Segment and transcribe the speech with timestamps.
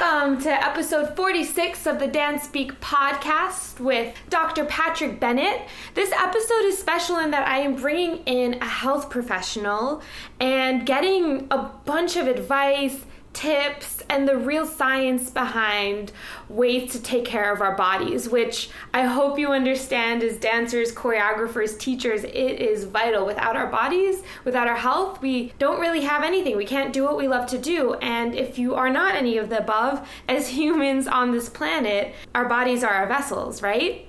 [0.00, 4.64] Welcome to episode 46 of the Dance Speak podcast with Dr.
[4.66, 5.62] Patrick Bennett.
[5.94, 10.02] This episode is special in that I am bringing in a health professional
[10.38, 13.04] and getting a bunch of advice
[13.38, 16.10] tips and the real science behind
[16.48, 21.78] ways to take care of our bodies, which I hope you understand as dancers, choreographers,
[21.78, 23.24] teachers, it is vital.
[23.24, 26.56] Without our bodies, without our health, we don't really have anything.
[26.56, 27.94] We can't do what we love to do.
[27.94, 32.48] And if you are not any of the above, as humans on this planet, our
[32.48, 34.07] bodies are our vessels, right?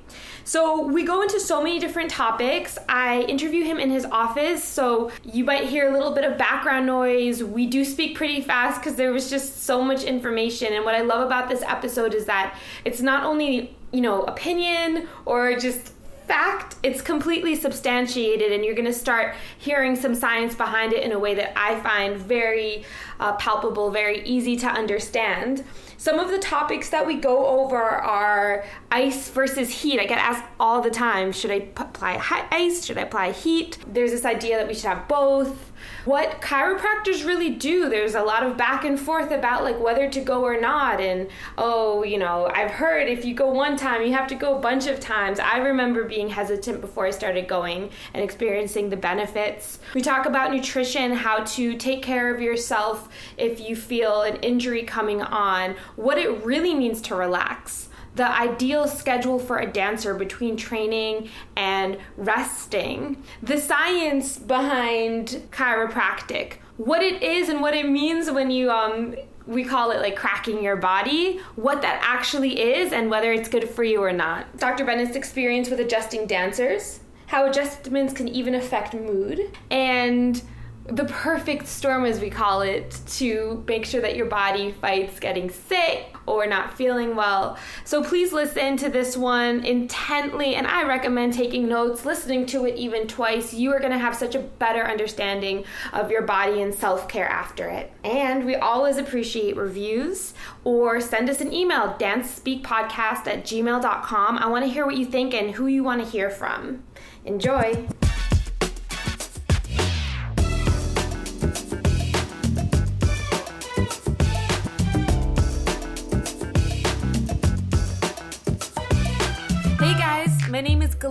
[0.49, 2.79] So we go into so many different topics.
[2.89, 6.87] I interview him in his office, so you might hear a little bit of background
[6.87, 7.43] noise.
[7.43, 10.73] We do speak pretty fast because there was just so much information.
[10.73, 15.07] And what I love about this episode is that it's not only, you know, opinion
[15.27, 15.93] or just
[16.27, 21.11] fact, it's completely substantiated, and you're going to start hearing some science behind it in
[21.11, 22.85] a way that I find very
[23.19, 25.63] uh, palpable, very easy to understand.
[25.99, 29.99] Some of the topics that we go over are ice versus heat.
[29.99, 32.85] I get asked all the time should I apply ice?
[32.85, 33.79] Should I apply heat?
[33.85, 35.68] There's this idea that we should have both
[36.09, 37.87] what chiropractors really do.
[37.87, 40.99] There's a lot of back and forth about like whether to go or not.
[40.99, 44.57] And oh, you know, I've heard if you go one time, you have to go
[44.57, 45.39] a bunch of times.
[45.39, 49.77] I remember being hesitant before I started going and experiencing the benefits.
[49.93, 54.81] We talk about nutrition, how to take care of yourself if you feel an injury
[54.81, 60.57] coming on, what it really means to relax the ideal schedule for a dancer between
[60.57, 68.51] training and resting, the science behind chiropractic, what it is and what it means when
[68.51, 69.15] you um
[69.49, 73.67] we call it like cracking your body, what that actually is and whether it's good
[73.67, 74.57] for you or not.
[74.57, 74.85] Dr.
[74.85, 80.39] Bennett's experience with adjusting dancers, how adjustments can even affect mood, and
[80.85, 85.49] the perfect storm, as we call it, to make sure that your body fights getting
[85.49, 87.57] sick or not feeling well.
[87.83, 92.75] So please listen to this one intently, and I recommend taking notes, listening to it
[92.75, 93.53] even twice.
[93.53, 97.27] You are going to have such a better understanding of your body and self care
[97.27, 97.91] after it.
[98.03, 100.33] And we always appreciate reviews
[100.63, 104.37] or send us an email, dancespeakpodcast at gmail.com.
[104.37, 106.83] I want to hear what you think and who you want to hear from.
[107.25, 107.87] Enjoy.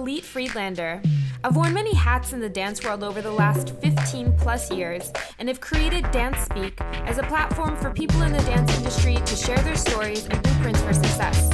[0.09, 1.03] Galit Friedlander.
[1.45, 5.49] I've worn many hats in the dance world over the last 15 plus years and
[5.49, 9.59] have created Dance Speak as a platform for people in the dance industry to share
[9.59, 11.51] their stories and blueprints for success.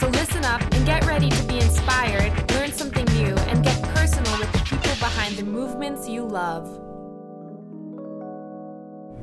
[0.00, 4.38] So listen up and get ready to be inspired, learn something new, and get personal
[4.38, 6.66] with the people behind the movements you love.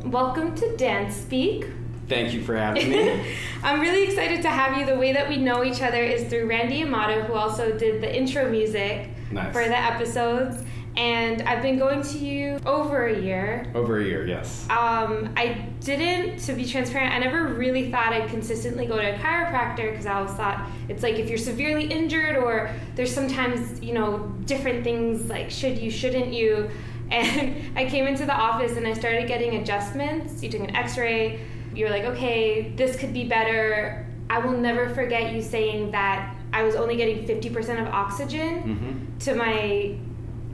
[0.05, 1.65] Welcome to Dance Speak.
[2.07, 3.35] Thank you for having me.
[3.63, 4.85] I'm really excited to have you.
[4.85, 8.15] The way that we know each other is through Randy Amato, who also did the
[8.15, 9.51] intro music nice.
[9.51, 10.63] for the episodes.
[10.95, 13.71] And I've been going to you over a year.
[13.75, 14.67] Over a year, yes.
[14.69, 19.17] Um, I didn't, to be transparent, I never really thought I'd consistently go to a
[19.19, 23.93] chiropractor because I always thought it's like if you're severely injured or there's sometimes, you
[23.93, 26.69] know, different things like should you, shouldn't you.
[27.09, 30.43] And I came into the office and I started getting adjustments.
[30.43, 31.39] You took an x ray
[31.77, 34.05] you're like, okay, this could be better.
[34.29, 39.17] I will never forget you saying that I was only getting 50% of oxygen mm-hmm.
[39.19, 39.97] to my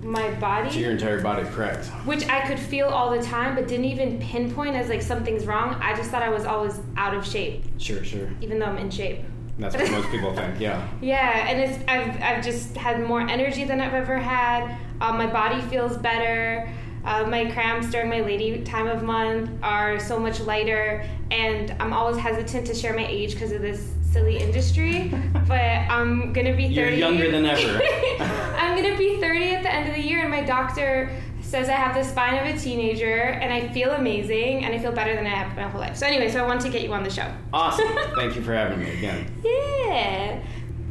[0.03, 0.69] my body.
[0.69, 1.85] To your entire body, correct.
[2.05, 5.75] Which I could feel all the time, but didn't even pinpoint as like something's wrong.
[5.75, 7.63] I just thought I was always out of shape.
[7.77, 8.29] Sure, sure.
[8.41, 9.21] Even though I'm in shape.
[9.57, 10.59] That's what most people think.
[10.59, 10.87] Yeah.
[11.01, 14.77] Yeah, and it's I've I've just had more energy than I've ever had.
[14.99, 16.69] Um, my body feels better.
[17.05, 21.91] Uh, my cramps during my lady time of month are so much lighter, and I'm
[21.91, 25.11] always hesitant to share my age because of this silly industry.
[25.47, 26.73] but I'm gonna be 30.
[26.73, 27.81] You're younger than ever.
[28.57, 31.73] I'm gonna be 30 at the end of the year, and my doctor says I
[31.73, 35.25] have the spine of a teenager, and I feel amazing, and I feel better than
[35.25, 35.97] I have my whole life.
[35.97, 37.31] So anyway, so I want to get you on the show.
[37.51, 37.87] Awesome.
[38.15, 39.29] Thank you for having me again.
[39.43, 40.41] Yeah.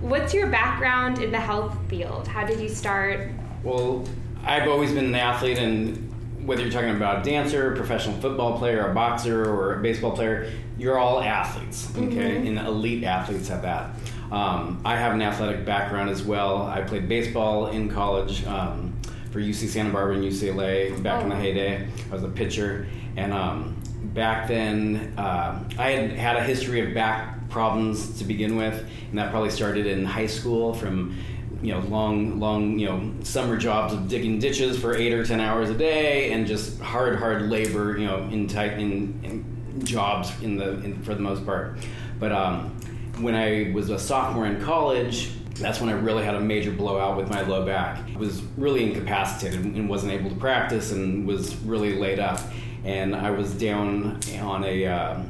[0.00, 2.28] What's your background in the health field?
[2.28, 3.30] How did you start?
[3.64, 4.04] Well,
[4.44, 8.58] I've always been an athlete, and whether you're talking about a dancer, a professional football
[8.58, 12.58] player, a boxer, or a baseball player, you're all athletes, okay, mm-hmm.
[12.58, 13.90] and elite athletes at that.
[14.32, 16.62] Um, I have an athletic background as well.
[16.62, 18.94] I played baseball in college um,
[19.30, 21.24] for UC Santa Barbara and UCLA back oh.
[21.24, 21.38] in the oh.
[21.38, 21.86] heyday.
[22.10, 23.76] I was a pitcher, and um,
[24.14, 29.18] back then uh, I had had a history of back problems to begin with, and
[29.18, 31.16] that probably started in high school from
[31.62, 35.40] you know long long you know summer jobs of digging ditches for eight or ten
[35.40, 40.30] hours a day and just hard hard labor you know in tight in, in jobs
[40.42, 41.78] in the in, for the most part.
[42.18, 42.70] But um,
[43.18, 47.16] when I was a sophomore in college, that's when I really had a major blowout
[47.16, 47.98] with my low back.
[48.14, 52.40] I was really incapacitated and wasn't able to practice and was really laid up.
[52.84, 55.22] And I was down on a uh,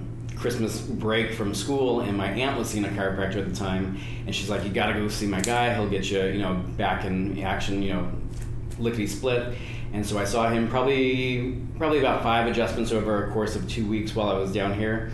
[0.42, 3.96] Christmas break from school, and my aunt was seeing a chiropractor at the time,
[4.26, 5.72] and she's like, "You got to go see my guy.
[5.72, 8.10] He'll get you, you know, back in action, you know,
[8.76, 9.54] lickety split."
[9.92, 13.86] And so I saw him probably probably about five adjustments over a course of two
[13.86, 15.12] weeks while I was down here.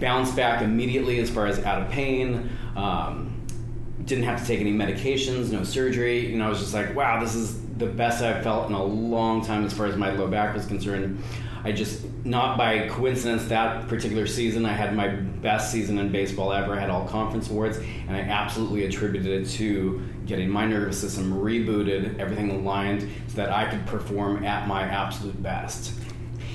[0.00, 2.48] Bounced back immediately as far as out of pain.
[2.74, 3.38] Um,
[4.06, 6.26] didn't have to take any medications, no surgery.
[6.26, 8.82] You know, I was just like, wow, this is the best I've felt in a
[8.82, 11.22] long time as far as my low back was concerned.
[11.64, 16.52] I just, not by coincidence, that particular season, I had my best season in baseball
[16.52, 16.74] ever.
[16.74, 21.32] I had all conference awards, and I absolutely attributed it to getting my nervous system
[21.32, 25.92] rebooted, everything aligned, so that I could perform at my absolute best.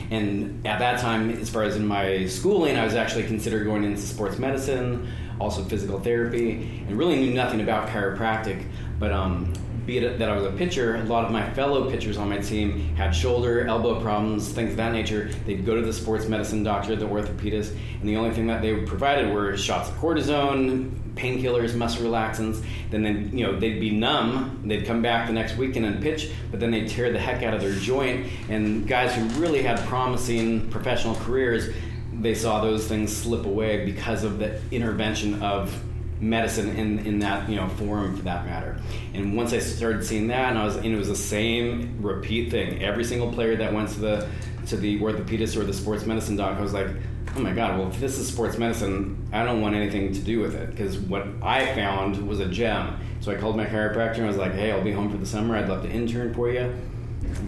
[0.09, 3.83] And at that time, as far as in my schooling, I was actually considered going
[3.83, 5.09] into sports medicine,
[5.39, 8.65] also physical therapy, and really knew nothing about chiropractic.
[8.99, 9.53] But um,
[9.87, 12.39] be it that I was a pitcher, a lot of my fellow pitchers on my
[12.39, 15.31] team had shoulder, elbow problems, things of that nature.
[15.45, 18.75] They'd go to the sports medicine doctor, the orthopedist, and the only thing that they
[18.81, 22.63] provided were shots of cortisone, painkillers, muscle relaxants.
[22.91, 24.61] Then they, you know, they'd be numb.
[24.65, 27.53] They'd come back the next weekend and pitch, but then they'd tear the heck out
[27.53, 28.27] of their joint.
[28.49, 31.73] And guys who really had promising professional careers,
[32.11, 35.73] they saw those things slip away because of the intervention of
[36.19, 38.77] medicine in, in that you know forum for that matter.
[39.13, 42.51] And once I started seeing that, and I was and it was the same repeat
[42.51, 42.81] thing.
[42.83, 44.29] Every single player that went to the
[44.67, 46.87] to the orthopedist or the sports medicine doc, I was like,
[47.35, 50.39] oh my god, well if this is sports medicine, I don't want anything to do
[50.39, 52.99] with it because what I found was a gem.
[53.19, 55.25] So I called my chiropractor and I was like, hey, I'll be home for the
[55.25, 55.55] summer.
[55.55, 56.73] I'd love to intern for you.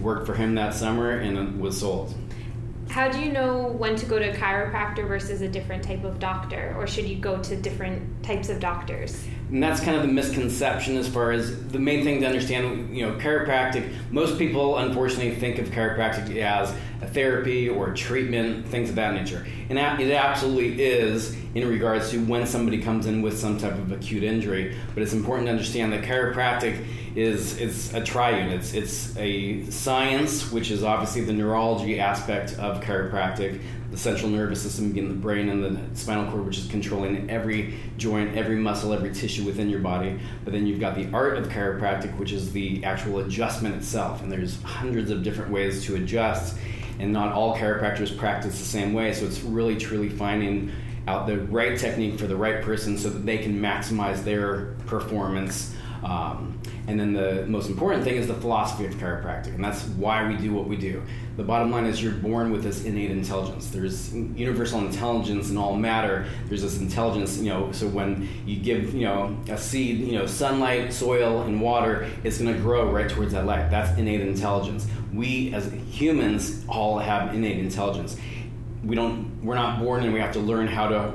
[0.00, 2.14] Worked for him that summer and was sold.
[2.90, 6.18] How do you know when to go to a chiropractor versus a different type of
[6.18, 9.24] doctor, or should you go to different types of doctors?
[9.48, 12.96] And that's kind of the misconception as far as the main thing to understand.
[12.96, 13.94] You know, chiropractic.
[14.10, 19.46] Most people, unfortunately, think of chiropractic as a therapy or treatment, things of that nature,
[19.68, 23.90] and it absolutely is in regards to when somebody comes in with some type of
[23.90, 24.76] acute injury.
[24.94, 26.84] But it's important to understand that chiropractic
[27.16, 28.50] is it's a triune.
[28.50, 33.60] It's it's a science, which is obviously the neurology aspect of chiropractic,
[33.90, 37.74] the central nervous system being the brain and the spinal cord, which is controlling every
[37.96, 40.20] joint, every muscle, every tissue within your body.
[40.44, 44.22] But then you've got the art of chiropractic, which is the actual adjustment itself.
[44.22, 46.56] And there's hundreds of different ways to adjust,
[47.00, 49.12] and not all chiropractors practice the same way.
[49.12, 50.70] So it's really truly finding
[51.08, 55.74] out the right technique for the right person so that they can maximize their performance.
[56.02, 60.26] Um, and then the most important thing is the philosophy of chiropractic, and that's why
[60.26, 61.02] we do what we do.
[61.36, 63.70] The bottom line is you're born with this innate intelligence.
[63.70, 66.26] There's universal intelligence in all matter.
[66.46, 67.72] There's this intelligence, you know.
[67.72, 72.38] So when you give, you know, a seed, you know, sunlight, soil, and water, it's
[72.38, 73.70] going to grow right towards that light.
[73.70, 74.86] That's innate intelligence.
[75.12, 78.16] We as humans all have innate intelligence
[78.82, 81.12] we don't we're not born and we have to learn how to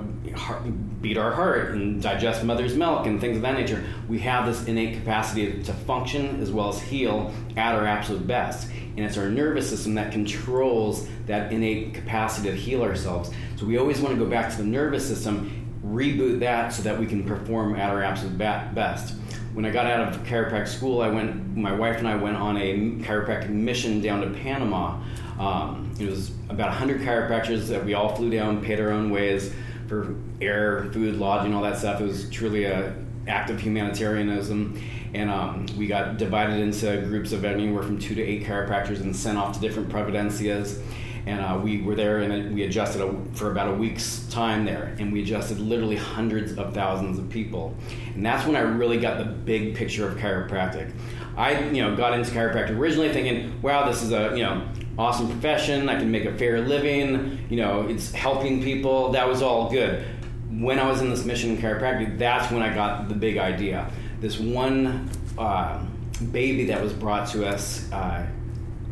[1.05, 3.83] beat our heart and digest mother's milk and things of that nature.
[4.09, 8.67] We have this innate capacity to function as well as heal at our absolute best.
[8.97, 13.29] And it's our nervous system that controls that innate capacity to heal ourselves.
[13.55, 16.99] So we always want to go back to the nervous system reboot that so that
[16.99, 19.13] we can perform at our absolute best.
[19.53, 22.57] When i got out of chiropractic school i went my wife and i went on
[22.57, 22.73] a
[23.05, 24.99] chiropractic mission down to panama.
[25.37, 29.53] Um, it was about 100 chiropractors that we all flew down, paid our own ways
[29.87, 32.01] for air, food, lodging, all that stuff.
[32.01, 32.95] It was truly a
[33.27, 34.81] act of humanitarianism.
[35.13, 39.15] And um, we got divided into groups of anywhere from two to eight chiropractors and
[39.15, 40.81] sent off to different providencias.
[41.25, 44.95] And uh, we were there and we adjusted a, for about a week's time there.
[44.99, 47.75] And we adjusted literally hundreds of thousands of people.
[48.13, 50.93] And that's when I really got the big picture of chiropractic.
[51.35, 55.29] I, you know, got into chiropractic originally thinking, wow, this is a, you know, awesome
[55.29, 55.89] profession.
[55.89, 57.45] I can make a fair living.
[57.49, 59.11] You know, it's helping people.
[59.11, 60.05] That was all good.
[60.49, 63.91] When I was in this mission in chiropractic, that's when I got the big idea.
[64.21, 65.83] This one uh,
[66.31, 68.25] baby that was brought to us uh,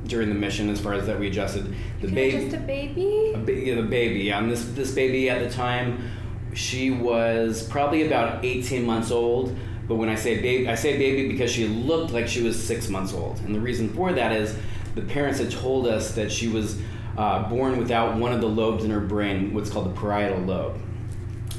[0.07, 2.49] during the mission, as far as that we adjusted the baby.
[2.49, 3.31] Just a baby.
[3.33, 4.21] A ba- yeah, the baby.
[4.21, 6.11] Yeah, and this this baby at the time,
[6.53, 9.55] she was probably about 18 months old.
[9.87, 12.89] But when I say baby, I say baby because she looked like she was six
[12.89, 14.55] months old, and the reason for that is
[14.95, 16.79] the parents had told us that she was
[17.17, 20.77] uh, born without one of the lobes in her brain, what's called the parietal lobe.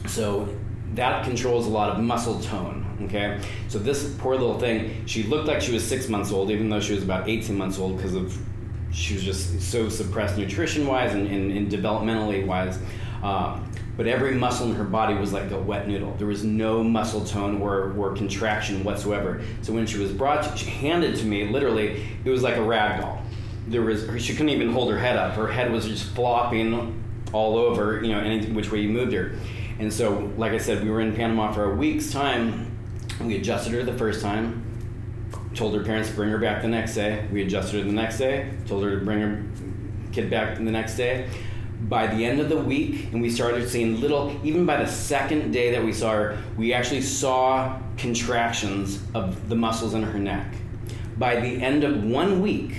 [0.06, 0.48] So
[0.94, 2.82] that controls a lot of muscle tone.
[3.02, 6.68] Okay, so this poor little thing, she looked like she was six months old, even
[6.68, 8.36] though she was about 18 months old because of
[8.92, 12.78] she was just so suppressed nutrition wise and, and, and developmentally wise.
[13.24, 16.14] Um, but every muscle in her body was like a wet noodle.
[16.18, 19.40] There was no muscle tone or, or contraction whatsoever.
[19.62, 23.00] So when she was brought, she handed to me, literally, it was like a rag
[23.00, 23.22] doll.
[23.68, 25.34] There was, she couldn't even hold her head up.
[25.34, 29.36] Her head was just flopping all over, you know, any which way you moved her.
[29.78, 32.76] And so, like I said, we were in Panama for a week's time.
[33.20, 34.64] We adjusted her the first time,
[35.54, 37.26] told her parents to bring her back the next day.
[37.32, 39.44] We adjusted her the next day, told her to bring her
[40.12, 41.28] kid back the next day.
[41.88, 45.52] By the end of the week, and we started seeing little, even by the second
[45.52, 50.46] day that we saw her, we actually saw contractions of the muscles in her neck.
[51.18, 52.74] By the end of one week,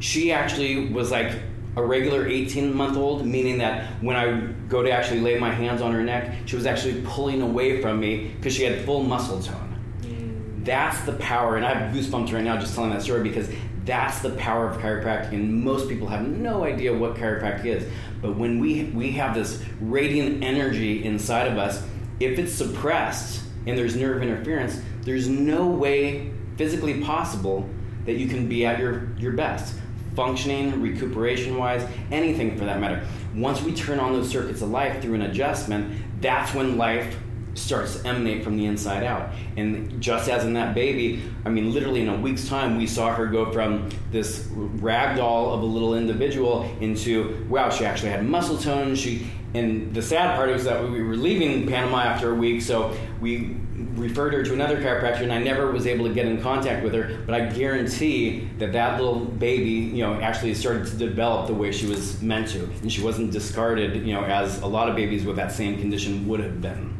[0.00, 1.32] she actually was like
[1.76, 5.80] a regular 18 month old, meaning that when I go to actually lay my hands
[5.80, 9.40] on her neck, she was actually pulling away from me because she had full muscle
[9.40, 9.78] tone.
[10.02, 10.64] Mm.
[10.64, 13.48] That's the power, and I have goosebumps right now just telling that story because
[13.84, 17.86] that's the power of chiropractic, and most people have no idea what chiropractic is.
[18.20, 21.84] But when we we have this radiant energy inside of us,
[22.20, 27.68] if it's suppressed and there's nerve interference, there's no way physically possible
[28.04, 29.74] that you can be at your, your best.
[30.14, 33.04] Functioning, recuperation wise, anything for that matter.
[33.34, 37.16] Once we turn on those circuits of life through an adjustment, that's when life
[37.54, 39.32] starts to emanate from the inside out.
[39.56, 43.12] And just as in that baby, I mean, literally in a week's time, we saw
[43.14, 48.24] her go from this rag doll of a little individual into wow, she actually had
[48.24, 48.94] muscle tone.
[48.94, 52.96] She and the sad part was that we were leaving Panama after a week, so
[53.20, 53.56] we
[53.94, 56.94] referred her to another chiropractor, and I never was able to get in contact with
[56.94, 57.18] her.
[57.26, 61.70] But I guarantee that that little baby, you know, actually started to develop the way
[61.70, 65.24] she was meant to, and she wasn't discarded, you know, as a lot of babies
[65.24, 66.96] with that same condition would have been.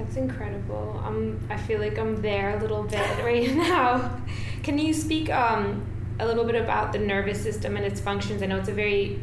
[0.00, 1.00] That's incredible.
[1.04, 4.18] Um, I feel like I'm there a little bit right now.
[4.62, 5.84] Can you speak um,
[6.18, 8.42] a little bit about the nervous system and its functions?
[8.42, 9.20] I know it's a very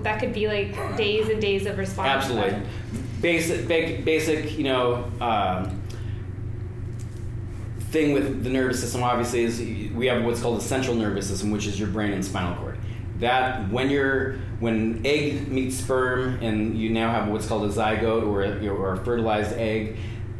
[0.00, 2.08] that could be like days and days of response.
[2.08, 2.62] Absolutely,
[3.20, 3.66] basic,
[4.04, 5.10] basic, you know.
[5.20, 5.80] Um,
[7.90, 9.60] thing with the nervous system obviously is
[9.94, 12.76] we have what's called the central nervous system which is your brain and spinal cord
[13.20, 18.26] that when you're when egg meets sperm and you now have what's called a zygote
[18.26, 19.96] or a, or a fertilized egg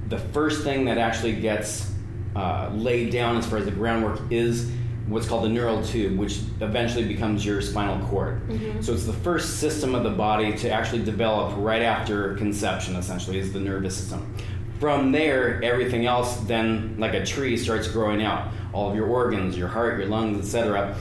[0.09, 1.93] the first thing that actually gets
[2.37, 4.71] uh, laid down as far as the groundwork is
[5.07, 8.47] what's called the neural tube, which eventually becomes your spinal cord.
[8.49, 8.81] Mm-hmm.
[8.81, 13.39] So it's the first system of the body to actually develop right after conception, essentially,
[13.39, 14.35] is the nervous system.
[14.81, 18.49] From there, everything else then, like a tree, starts growing out.
[18.73, 20.97] All of your organs, your heart, your lungs, etc.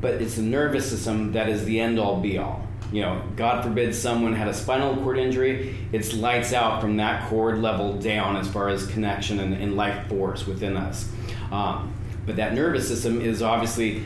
[0.00, 2.66] But it's the nervous system that is the end all be all.
[2.92, 7.28] You know, God forbid someone had a spinal cord injury, it's lights out from that
[7.28, 11.10] cord level down as far as connection and, and life force within us.
[11.50, 11.92] Um,
[12.24, 14.04] but that nervous system is obviously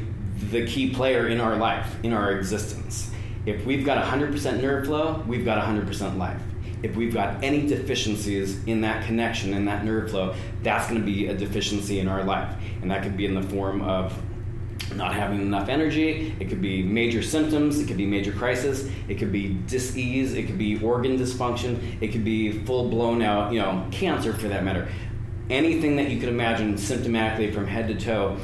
[0.51, 3.11] the key player in our life, in our existence.
[3.47, 6.41] If we've got 100% nerve flow, we've got 100% life.
[6.83, 11.07] If we've got any deficiencies in that connection, in that nerve flow, that's going to
[11.07, 12.51] be a deficiency in our life.
[12.81, 14.13] And that could be in the form of
[14.95, 16.35] not having enough energy.
[16.39, 17.79] It could be major symptoms.
[17.81, 18.89] It could be major crisis.
[19.09, 20.35] It could be disease.
[20.35, 21.79] It could be organ dysfunction.
[22.01, 24.89] It could be full blown out, you know, cancer for that matter
[25.51, 28.39] anything that you could imagine symptomatically from head to toe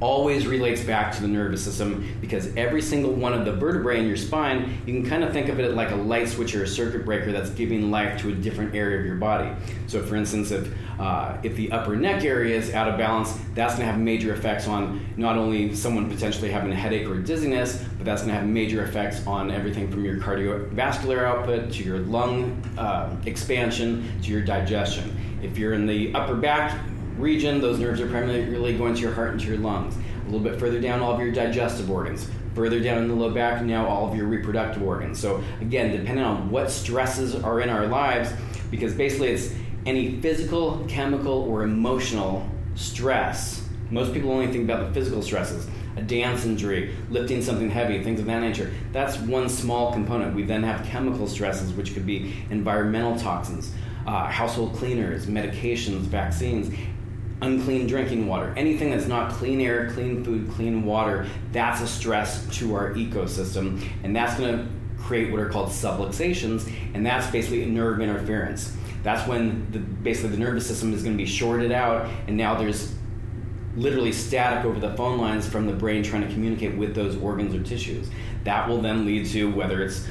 [0.00, 4.06] always relates back to the nervous system because every single one of the vertebrae in
[4.06, 6.68] your spine, you can kind of think of it like a light switch or a
[6.68, 9.50] circuit breaker that's giving life to a different area of your body.
[9.86, 13.74] So, for instance, if uh, if the upper neck area is out of balance, that's
[13.74, 17.84] going to have major effects on not only someone potentially having a headache or dizziness,
[17.98, 21.98] but that's going to have major effects on everything from your cardiovascular output to your
[21.98, 25.14] lung uh, expansion to your digestion.
[25.42, 26.80] If you're in the upper back
[27.18, 29.96] region, those nerves are primarily going to your heart and to your lungs.
[29.96, 32.28] A little bit further down, all of your digestive organs.
[32.54, 35.18] Further down in the low back, now all of your reproductive organs.
[35.18, 38.32] So, again, depending on what stresses are in our lives,
[38.70, 39.52] because basically it's
[39.84, 43.68] any physical, chemical, or emotional stress.
[43.90, 48.20] Most people only think about the physical stresses a dance injury, lifting something heavy, things
[48.20, 48.70] of that nature.
[48.92, 50.34] That's one small component.
[50.34, 53.72] We then have chemical stresses, which could be environmental toxins,
[54.06, 56.72] uh, household cleaners, medications, vaccines,
[57.42, 62.46] unclean drinking water, anything that's not clean air, clean food, clean water, that's a stress
[62.56, 63.86] to our ecosystem.
[64.02, 68.74] And that's going to create what are called subluxations, and that's basically nerve interference.
[69.02, 72.56] That's when the, basically the nervous system is going to be shorted out, and now
[72.56, 72.94] there's
[73.76, 77.54] literally static over the phone lines from the brain trying to communicate with those organs
[77.54, 78.08] or tissues.
[78.44, 80.06] That will then lead to whether it's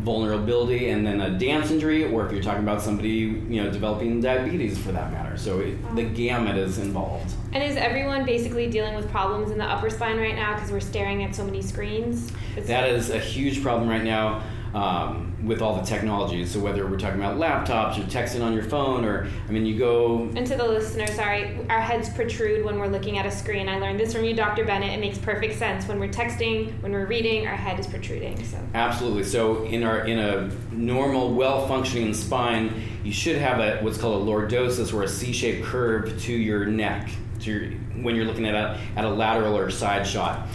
[0.00, 4.20] vulnerability and then a dance injury, or if you're talking about somebody you know developing
[4.20, 5.36] diabetes for that matter.
[5.36, 7.32] So it, the gamut is involved.
[7.52, 10.80] And is everyone basically dealing with problems in the upper spine right now because we're
[10.80, 12.32] staring at so many screens?
[12.56, 14.42] It's that is a huge problem right now
[14.74, 16.44] um, with all the technology.
[16.44, 19.78] So whether we're talking about laptops or texting on your phone, or I mean, you
[19.78, 20.30] go.
[20.36, 23.68] And to the listener, sorry, our heads protrude when we're looking at a screen.
[23.68, 24.64] I learned this from you, Dr.
[24.64, 24.92] Bennett.
[24.92, 28.42] It makes perfect sense when we're texting, when we're reading, our head is protruding.
[28.44, 29.24] So absolutely.
[29.24, 34.30] So in our in a normal, well-functioning spine, you should have a what's called a
[34.30, 37.10] lordosis or a C-shaped curve to your neck.
[37.40, 37.70] To your,
[38.02, 40.46] when you're looking at a at a lateral or side shot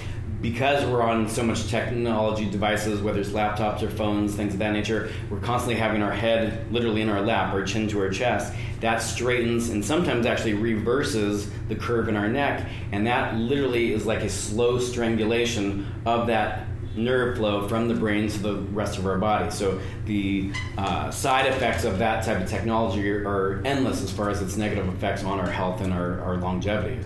[0.41, 4.73] because we're on so much technology devices, whether it's laptops or phones, things of that
[4.73, 8.53] nature, we're constantly having our head literally in our lap, our chin to our chest.
[8.81, 14.05] That straightens and sometimes actually reverses the curve in our neck, and that literally is
[14.05, 19.05] like a slow strangulation of that nerve flow from the brain to the rest of
[19.05, 19.51] our body.
[19.51, 24.29] So the uh, side effects of that type of technology are, are endless as far
[24.29, 26.99] as its negative effects on our health and our, our longevity.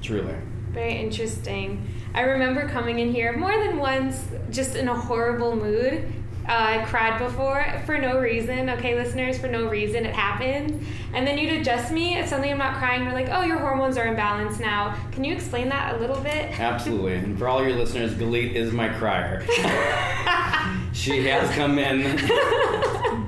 [0.00, 0.34] Truly.
[0.70, 1.86] Very interesting.
[2.14, 6.12] I remember coming in here more than once, just in a horrible mood.
[6.48, 8.68] Uh, I cried before for no reason.
[8.68, 10.04] Okay, listeners, for no reason.
[10.04, 10.84] It happens.
[11.14, 12.18] And then you'd adjust me.
[12.18, 14.98] If suddenly I'm not crying, you're like, oh, your hormones are imbalanced now.
[15.12, 16.58] Can you explain that a little bit?
[16.58, 17.14] Absolutely.
[17.14, 19.42] and for all your listeners, Galit is my crier.
[20.92, 22.02] she has come in.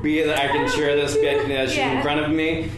[0.03, 1.51] Be that I can share this bit.
[1.51, 1.93] Uh, she's yeah.
[1.93, 2.71] in front of me.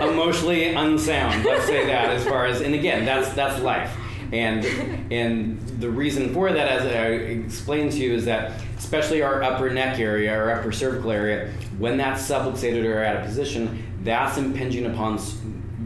[0.00, 1.44] emotionally unsound.
[1.44, 3.96] Let's say that as far as, and again, that's that's life.
[4.32, 4.64] And
[5.12, 9.70] and the reason for that, as I explained to you, is that especially our upper
[9.70, 14.86] neck area, our upper cervical area, when that's subluxated or out of position, that's impinging
[14.86, 15.18] upon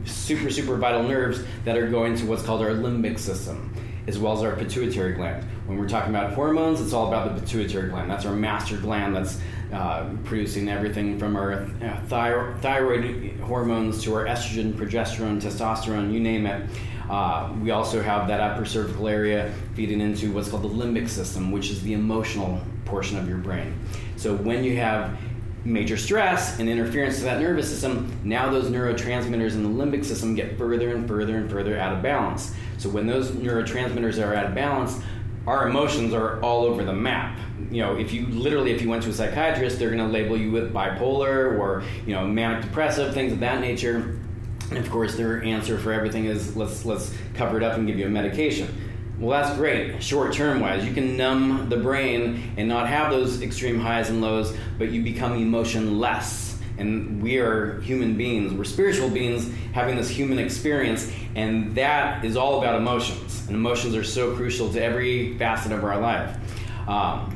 [0.05, 3.75] super super vital nerves that are going to what's called our limbic system,
[4.07, 5.45] as well as our pituitary gland.
[5.67, 8.11] When we're talking about hormones, it's all about the pituitary gland.
[8.11, 9.17] That's our master gland.
[9.17, 9.41] That's
[9.73, 16.21] uh, producing everything from our uh, thyroid, thyroid hormones to our estrogen, progesterone, testosterone, you
[16.21, 16.69] name it.
[17.09, 21.51] Uh, we also have that upper cervical area feeding into what's called the limbic system,
[21.51, 23.79] which is the emotional portion of your brain.
[24.17, 25.19] So when you have
[25.65, 30.35] major stress and interference to that nervous system, now those neurotransmitters in the limbic system
[30.35, 32.55] get further and further and further out of balance.
[32.79, 35.01] So when those neurotransmitters are out of balance,
[35.47, 37.39] our emotions are all over the map.
[37.71, 40.37] You know, if you literally, if you went to a psychiatrist, they're going to label
[40.37, 44.19] you with bipolar or you know manic depressive things of that nature
[44.75, 47.99] and of course, their answer for everything is let's let's cover it up and give
[47.99, 48.69] you a medication.
[49.19, 50.03] Well, that's great.
[50.03, 54.21] Short term wise, you can numb the brain and not have those extreme highs and
[54.21, 56.59] lows, but you become emotionless.
[56.77, 58.53] And we are human beings.
[58.53, 63.47] We're spiritual beings having this human experience, and that is all about emotions.
[63.47, 66.37] And emotions are so crucial to every facet of our life.
[66.89, 67.34] Um,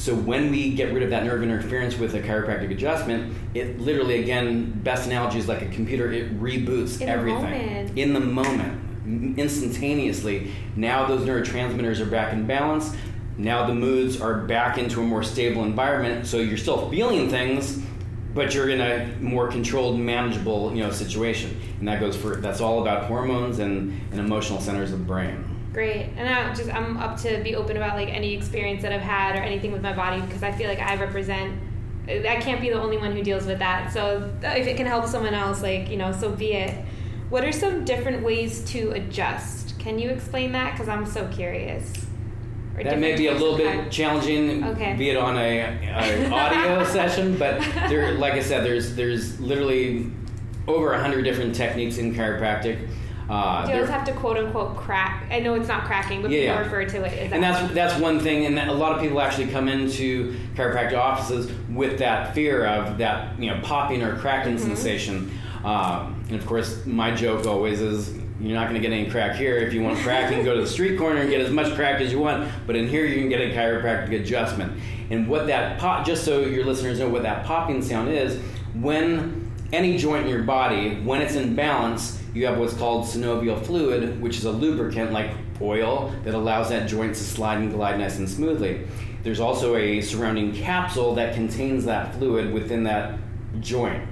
[0.00, 4.22] so when we get rid of that nerve interference with a chiropractic adjustment, it literally,
[4.22, 6.10] again, best analogy is like a computer.
[6.10, 10.52] It reboots in everything the in the moment, instantaneously.
[10.74, 12.96] Now those neurotransmitters are back in balance.
[13.36, 16.26] Now the moods are back into a more stable environment.
[16.26, 17.82] So you're still feeling things,
[18.32, 21.60] but you're in a more controlled, manageable, you know, situation.
[21.78, 25.49] And that goes for that's all about hormones and, and emotional centers of the brain.
[25.72, 26.10] Great.
[26.16, 29.36] And I just I'm up to be open about like any experience that I've had
[29.36, 31.60] or anything with my body because I feel like I represent
[32.08, 33.92] I can't be the only one who deals with that.
[33.92, 36.84] So uh, if it can help someone else like, you know, so be it.
[37.28, 39.78] What are some different ways to adjust?
[39.78, 42.06] Can you explain that cuz I'm so curious.
[42.76, 44.94] Or that may be a little bit challenging, okay.
[44.96, 50.10] be it on a, a audio session, but there, like I said, there's there's literally
[50.66, 52.88] over a hundred different techniques in chiropractic.
[53.30, 55.24] Uh, always have to quote unquote crack?
[55.30, 56.60] I know it's not cracking, but yeah, people yeah.
[56.62, 59.46] refer to it as And that's that's one thing, and a lot of people actually
[59.46, 64.74] come into chiropractic offices with that fear of that you know popping or cracking mm-hmm.
[64.74, 65.30] sensation.
[65.62, 69.36] Um, and of course, my joke always is you're not going to get any crack
[69.36, 69.58] here.
[69.58, 71.72] If you want crack, you can go to the street corner and get as much
[71.74, 72.50] crack as you want.
[72.66, 74.72] But in here, you can get a chiropractic adjustment.
[75.10, 78.40] And what that pop, just so your listeners know what that popping sound is,
[78.74, 83.64] when any joint in your body, when it's in balance, you have what's called synovial
[83.64, 87.98] fluid, which is a lubricant like oil that allows that joint to slide and glide
[87.98, 88.86] nice and smoothly.
[89.22, 93.18] There's also a surrounding capsule that contains that fluid within that
[93.60, 94.02] joint.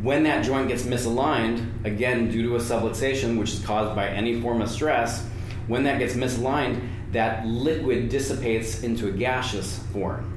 [0.00, 4.40] When that joint gets misaligned, again, due to a subluxation, which is caused by any
[4.40, 5.26] form of stress,
[5.66, 10.35] when that gets misaligned, that liquid dissipates into a gaseous form.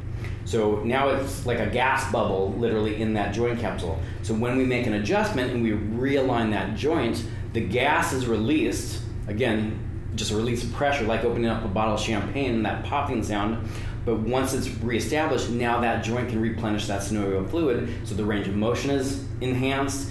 [0.50, 4.00] So now it's like a gas bubble literally in that joint capsule.
[4.24, 9.00] So when we make an adjustment and we realign that joint, the gas is released,
[9.28, 9.80] again,
[10.16, 13.22] just a release of pressure, like opening up a bottle of champagne and that popping
[13.22, 13.70] sound.
[14.06, 18.48] But once it's reestablished, now that joint can replenish that synovial fluid, so the range
[18.48, 20.10] of motion is enhanced.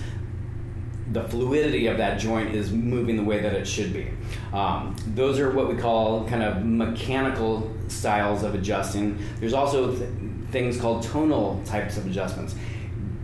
[1.13, 4.11] The fluidity of that joint is moving the way that it should be.
[4.53, 9.19] Um, those are what we call kind of mechanical styles of adjusting.
[9.41, 10.11] There's also th-
[10.51, 12.55] things called tonal types of adjustments.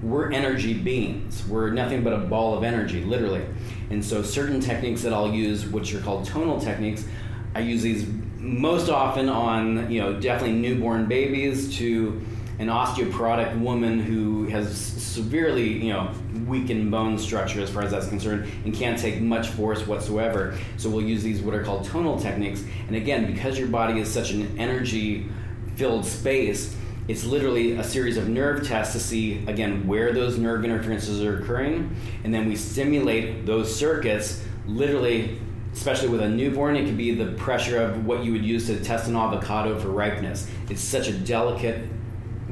[0.03, 1.47] We're energy beings.
[1.47, 3.45] We're nothing but a ball of energy, literally.
[3.91, 7.07] And so, certain techniques that I'll use, which are called tonal techniques,
[7.55, 8.07] I use these
[8.39, 12.21] most often on, you know, definitely newborn babies to
[12.59, 16.11] an osteoporotic woman who has severely, you know,
[16.47, 20.57] weakened bone structure as far as that's concerned and can't take much force whatsoever.
[20.77, 22.65] So we'll use these what are called tonal techniques.
[22.87, 25.29] And again, because your body is such an energy
[25.77, 30.65] filled space, it's literally a series of nerve tests to see again where those nerve
[30.65, 35.39] interferences are occurring and then we stimulate those circuits literally
[35.75, 38.83] especially with a newborn it could be the pressure of what you would use to
[38.83, 41.87] test an avocado for ripeness it's such a delicate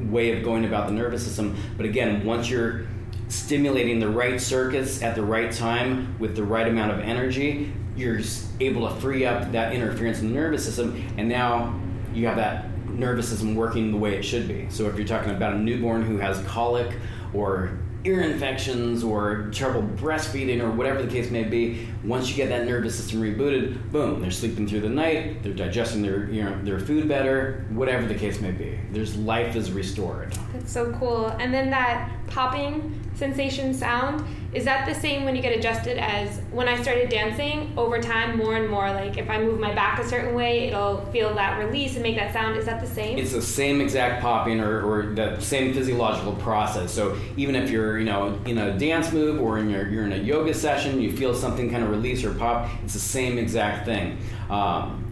[0.09, 2.85] way of going about the nervous system but again once you're
[3.29, 8.19] stimulating the right circuits at the right time with the right amount of energy you're
[8.59, 11.79] able to free up that interference in the nervous system and now
[12.13, 14.67] you have that nervous system working the way it should be.
[14.69, 16.97] So if you're talking about a newborn who has colic
[17.33, 22.49] or ear infections or trouble breastfeeding or whatever the case may be, once you get
[22.49, 26.61] that nervous system rebooted, boom, they're sleeping through the night, they're digesting their you know
[26.63, 28.79] their food better, whatever the case may be.
[28.91, 30.33] There's life is restored.
[30.53, 31.27] That's so cool.
[31.39, 36.39] And then that popping sensation sound is that the same when you get adjusted as
[36.51, 39.99] when I started dancing over time more and more like if I move my back
[39.99, 43.17] a certain way it'll feel that release and make that sound is that the same?
[43.17, 46.91] It's the same exact popping or, or the same physiological process.
[46.91, 50.13] So even if you're you know in a dance move or in your, you're in
[50.13, 53.85] a yoga session you feel something kind of release or pop it's the same exact
[53.85, 54.17] thing.
[54.49, 55.09] Um,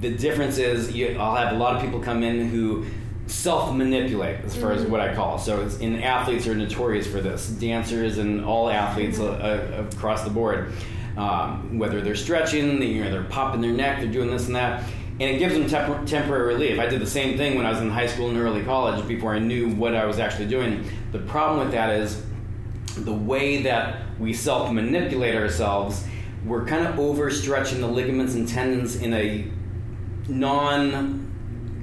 [0.00, 2.84] the difference is you, I'll have a lot of people come in who
[3.26, 4.84] self manipulate as far mm-hmm.
[4.84, 5.38] as what I call.
[5.38, 7.48] So it's, in athletes are notorious for this.
[7.48, 9.42] Dancers and all athletes mm-hmm.
[9.42, 10.72] uh, uh, across the board,
[11.16, 14.56] um, whether they're stretching, they, you know, they're popping their neck, they're doing this and
[14.56, 14.84] that.
[15.20, 16.80] And it gives them temp- temporary relief.
[16.80, 19.32] I did the same thing when I was in high school and early college before
[19.32, 20.84] I knew what I was actually doing.
[21.12, 22.20] The problem with that is
[22.96, 26.04] the way that we self manipulate ourselves,
[26.44, 29.46] we're kind of overstretching the ligaments and tendons in a
[30.28, 31.23] non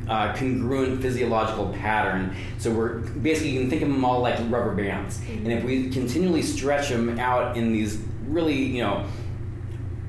[0.07, 2.35] uh, congruent physiological pattern.
[2.57, 5.45] So we're basically you can think of them all like rubber bands, mm-hmm.
[5.45, 9.05] and if we continually stretch them out in these really you know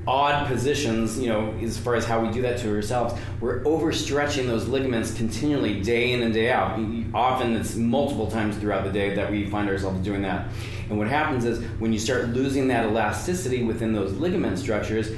[0.05, 4.47] odd positions, you know, as far as how we do that to ourselves, we're overstretching
[4.47, 6.79] those ligaments continually day in and day out.
[7.13, 10.49] Often it's multiple times throughout the day that we find ourselves doing that.
[10.89, 15.11] And what happens is when you start losing that elasticity within those ligament structures,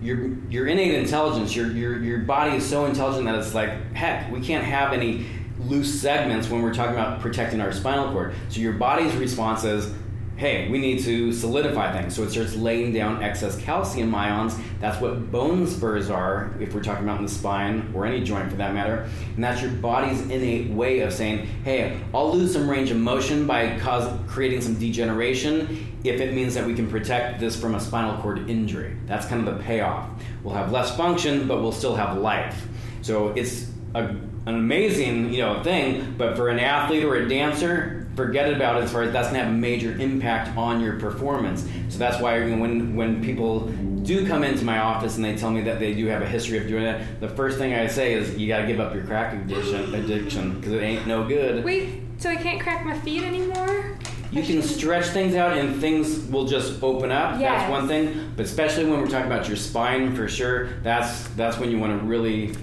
[0.00, 4.30] your your innate intelligence, your your your body is so intelligent that it's like, heck,
[4.30, 5.26] we can't have any
[5.60, 8.34] loose segments when we're talking about protecting our spinal cord.
[8.48, 9.92] So your body's response is,
[10.36, 12.14] hey, we need to solidify things.
[12.14, 14.54] So it starts laying down excess calcium ions.
[14.78, 18.48] That's what bone spurs are, if we're talking about in the spine or any joint
[18.48, 19.08] for that matter.
[19.34, 23.48] And that's your body's innate way of saying, hey, I'll lose some range of motion
[23.48, 27.80] by cause, creating some degeneration if it means that we can protect this from a
[27.80, 28.96] spinal cord injury.
[29.06, 30.08] That's kind of the payoff.
[30.42, 32.66] We'll have less function, but we'll still have life.
[33.02, 36.14] So it's a, an amazing, you know, thing.
[36.16, 39.36] But for an athlete or a dancer, forget about it as far as that's to
[39.36, 41.66] have a major impact on your performance.
[41.88, 43.68] So that's why when when people
[44.02, 46.58] do come into my office and they tell me that they do have a history
[46.58, 49.04] of doing that, the first thing I say is you got to give up your
[49.04, 51.64] crack addiction addiction because it ain't no good.
[51.64, 53.97] Wait, so I can't crack my feet anymore?
[54.30, 57.40] You can stretch things out and things will just open up.
[57.40, 57.62] Yes.
[57.62, 58.32] That's one thing.
[58.36, 61.98] But especially when we're talking about your spine for sure, that's that's when you want
[61.98, 62.54] to really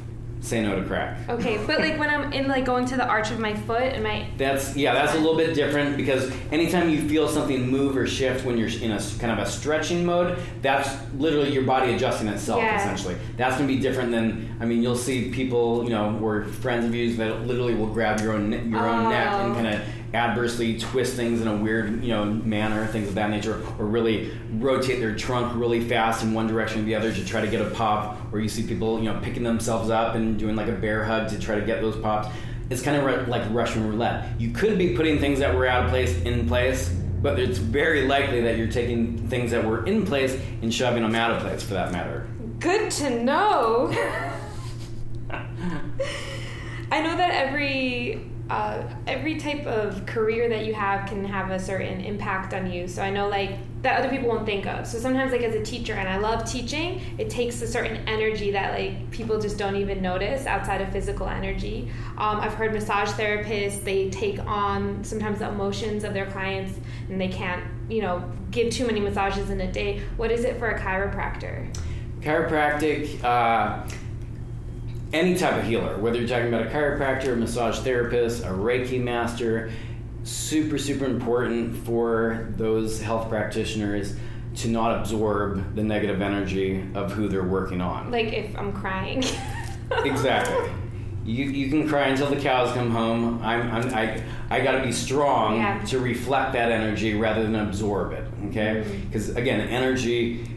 [0.41, 1.17] say no to crack.
[1.27, 4.03] Okay, but like when I'm in like going to the arch of my foot and
[4.03, 8.05] my That's yeah, that's a little bit different because anytime you feel something move or
[8.05, 12.27] shift when you're in a kind of a stretching mode, that's literally your body adjusting
[12.27, 12.79] itself Yeah.
[12.79, 13.15] essentially.
[13.37, 16.93] That's gonna be different than I mean, you'll see people, you know, or friends of
[16.93, 19.55] yours that literally will grab your own your own neck and Oh.
[19.55, 19.81] kind of
[20.13, 24.31] adversely twist things in a weird, you know, manner, things of that nature, or really
[24.53, 27.61] rotate their trunk really fast in one direction or the other to try to get
[27.61, 30.73] a pop, or you see people, you know, picking themselves up and doing like a
[30.73, 32.29] bear hug to try to get those pops.
[32.69, 34.39] It's kind of like Russian roulette.
[34.39, 36.89] You could be putting things that were out of place in place,
[37.21, 41.15] but it's very likely that you're taking things that were in place and shoving them
[41.15, 42.27] out of place, for that matter.
[42.59, 43.89] Good to know.
[46.91, 51.59] I know that every uh, every type of career that you have can have a
[51.59, 52.87] certain impact on you.
[52.87, 54.85] So I know like that other people won't think of.
[54.85, 58.51] So sometimes like as a teacher, and I love teaching, it takes a certain energy
[58.51, 61.91] that like people just don't even notice outside of physical energy.
[62.17, 66.79] Um, I've heard massage therapists they take on sometimes the emotions of their clients,
[67.09, 70.01] and they can't you know give too many massages in a day.
[70.17, 71.75] What is it for a chiropractor?
[72.21, 73.23] Chiropractic.
[73.23, 73.87] Uh,
[75.15, 79.01] any type of healer, whether you're talking about a chiropractor, a massage therapist, a Reiki
[79.01, 79.71] master,
[80.23, 84.15] super, super important for those health practitioners
[84.55, 88.11] to not absorb the negative energy of who they're working on.
[88.11, 89.23] Like if I'm crying.
[90.03, 90.69] exactly.
[91.23, 93.41] You, you can cry until the cows come home.
[93.41, 95.83] I'm, I'm I I got to be strong yeah.
[95.85, 98.27] to reflect that energy rather than absorb it.
[98.49, 99.37] Okay, because mm-hmm.
[99.37, 100.54] again, energy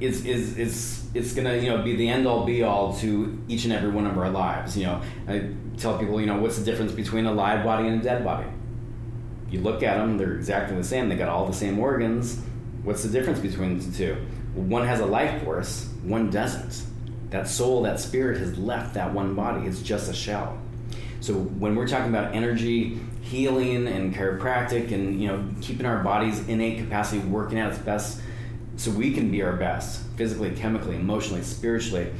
[0.00, 3.64] is is is it's gonna you know be the end all be all to each
[3.64, 4.76] and every one of our lives.
[4.76, 8.00] You know, I tell people you know what's the difference between a live body and
[8.00, 8.48] a dead body.
[9.50, 11.08] You look at them; they're exactly the same.
[11.08, 12.40] They got all the same organs.
[12.82, 14.16] What's the difference between the two?
[14.54, 16.84] One has a life force, one doesn't.
[17.30, 19.66] That soul, that spirit has left that one body.
[19.66, 20.58] It's just a shell.
[21.20, 26.46] So when we're talking about energy healing and chiropractic and you know keeping our body's
[26.46, 28.20] innate capacity working at its best
[28.76, 32.12] so we can be our best physically, chemically, emotionally, spiritually.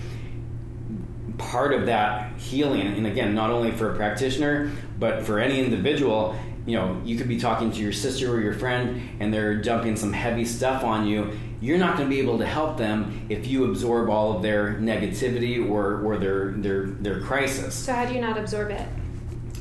[1.38, 6.36] Part of that healing, and again, not only for a practitioner, but for any individual,
[6.66, 9.96] you know, you could be talking to your sister or your friend and they're dumping
[9.96, 11.38] some heavy stuff on you.
[11.60, 14.74] You're not going to be able to help them if you absorb all of their
[14.74, 17.74] negativity or, or their, their, their crisis.
[17.74, 18.86] So, how do you not absorb it?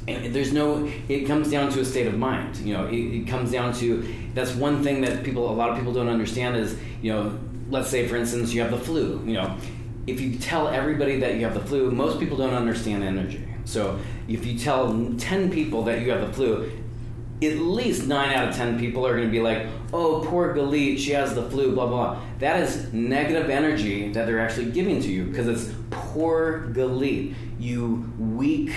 [0.07, 3.27] And there's no it comes down to a state of mind you know it, it,
[3.27, 6.77] comes down to that's one thing that people a lot of people don't understand is
[7.01, 7.37] you know
[7.69, 9.57] let's say for instance you have the flu you know.
[10.05, 13.47] If you tell everybody that you have the flu most people don't understand energy.
[13.63, 16.69] So if you tell 10 people that you have the flu
[17.41, 20.97] at least 9 out of 10 people are going to be like oh poor galit
[20.97, 22.19] she has the flu blah blah.
[22.39, 27.33] That is negative energy that they're actually giving to you because it's poor galit.
[27.57, 28.73] You weak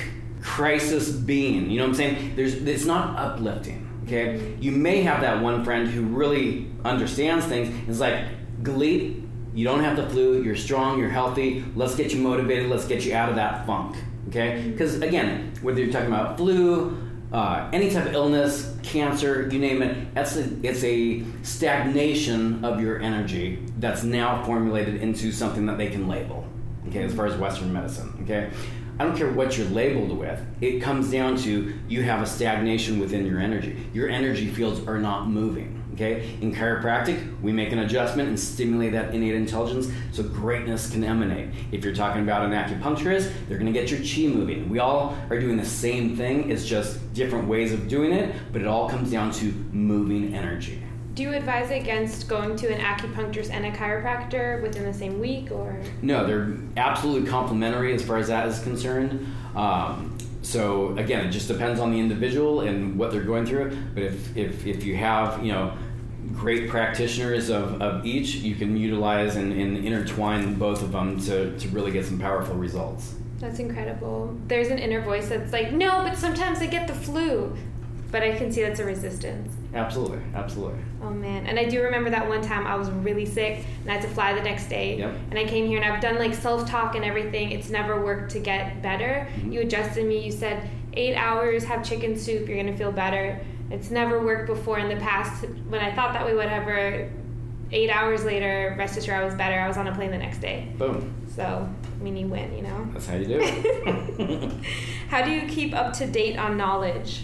[0.47, 1.69] crisis being.
[1.69, 2.37] You know what I'm saying?
[2.37, 3.83] There's it's not uplifting.
[4.05, 7.75] Okay, you may have that one friend who really understands things.
[7.89, 8.25] It's like,
[8.63, 10.43] Galit, you don't have the flu.
[10.43, 11.01] You're strong.
[11.01, 11.65] You're healthy.
[11.75, 12.71] Let's get you motivated.
[12.71, 13.97] Let's get you out of that funk.
[14.29, 16.97] Okay, because again, whether you're talking about flu,
[17.33, 22.81] uh, any type of illness, cancer, you name it, it's a, it's a stagnation of
[22.81, 26.47] your energy that's now formulated into something that they can label.
[26.89, 28.17] Okay, as far as Western medicine.
[28.23, 28.51] Okay,
[28.99, 30.41] I don't care what you're labeled with.
[30.63, 33.89] It comes down to you have a stagnation within your energy.
[33.93, 35.83] Your energy fields are not moving.
[35.93, 36.37] Okay?
[36.41, 41.51] In chiropractic, we make an adjustment and stimulate that innate intelligence so greatness can emanate.
[41.73, 44.69] If you're talking about an acupuncturist, they're to get your chi moving.
[44.69, 46.51] We all are doing the same thing.
[46.51, 50.83] It's just different ways of doing it, but it all comes down to moving energy.
[51.17, 55.51] Do you advise against going to an acupuncturist and a chiropractor within the same week,
[55.51, 56.27] or no?
[56.27, 59.27] They're absolutely complementary as far as that is concerned.
[59.55, 63.75] Um, so again, it just depends on the individual and what they're going through.
[63.95, 65.73] But if if, if you have you know
[66.35, 71.59] great practitioners of, of each, you can utilize and, and intertwine both of them to,
[71.59, 73.15] to really get some powerful results.
[73.39, 74.39] That's incredible.
[74.49, 77.57] There's an inner voice that's like, no, but sometimes I get the flu
[78.11, 79.53] but I can see that's a resistance.
[79.77, 80.81] Absolutely, absolutely.
[81.03, 83.95] Oh man, and I do remember that one time I was really sick and I
[83.95, 84.99] had to fly the next day.
[84.99, 85.15] Yep.
[85.31, 87.53] And I came here and I've done like self talk and everything.
[87.53, 89.29] It's never worked to get better.
[89.37, 89.53] Mm-hmm.
[89.53, 90.25] You adjusted me.
[90.25, 93.41] You said eight hours, have chicken soup, you're gonna feel better.
[93.71, 95.45] It's never worked before in the past.
[95.69, 97.11] When I thought that we would ever,
[97.73, 99.59] eight hours later, rest assured I was better.
[99.59, 100.73] I was on a plane the next day.
[100.79, 101.15] Boom.
[101.35, 102.89] So, I mean, you win, you know?
[102.93, 104.65] That's how you do it.
[105.09, 107.23] how do you keep up to date on knowledge?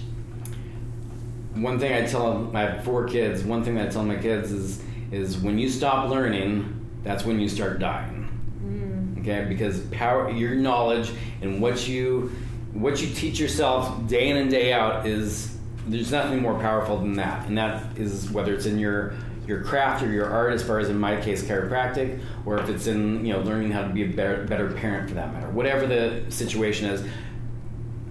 [1.54, 3.44] One thing I tell I have four kids.
[3.44, 7.38] One thing that I tell my kids is is when you stop learning, that's when
[7.38, 8.28] you start dying.
[8.64, 9.20] Mm.
[9.20, 11.12] Okay, because power your knowledge
[11.42, 12.32] and what you
[12.72, 17.14] what you teach yourself day in and day out is there's nothing more powerful than
[17.14, 19.14] that, and that is whether it's in your
[19.46, 22.86] your craft or your art, as far as in my case chiropractic, or if it's
[22.86, 25.48] in you know learning how to be a better better parent for that matter.
[25.50, 27.04] Whatever the situation is,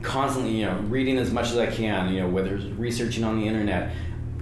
[0.02, 3.40] constantly, you know, reading as much as I can, you know, whether it's researching on
[3.40, 3.94] the internet.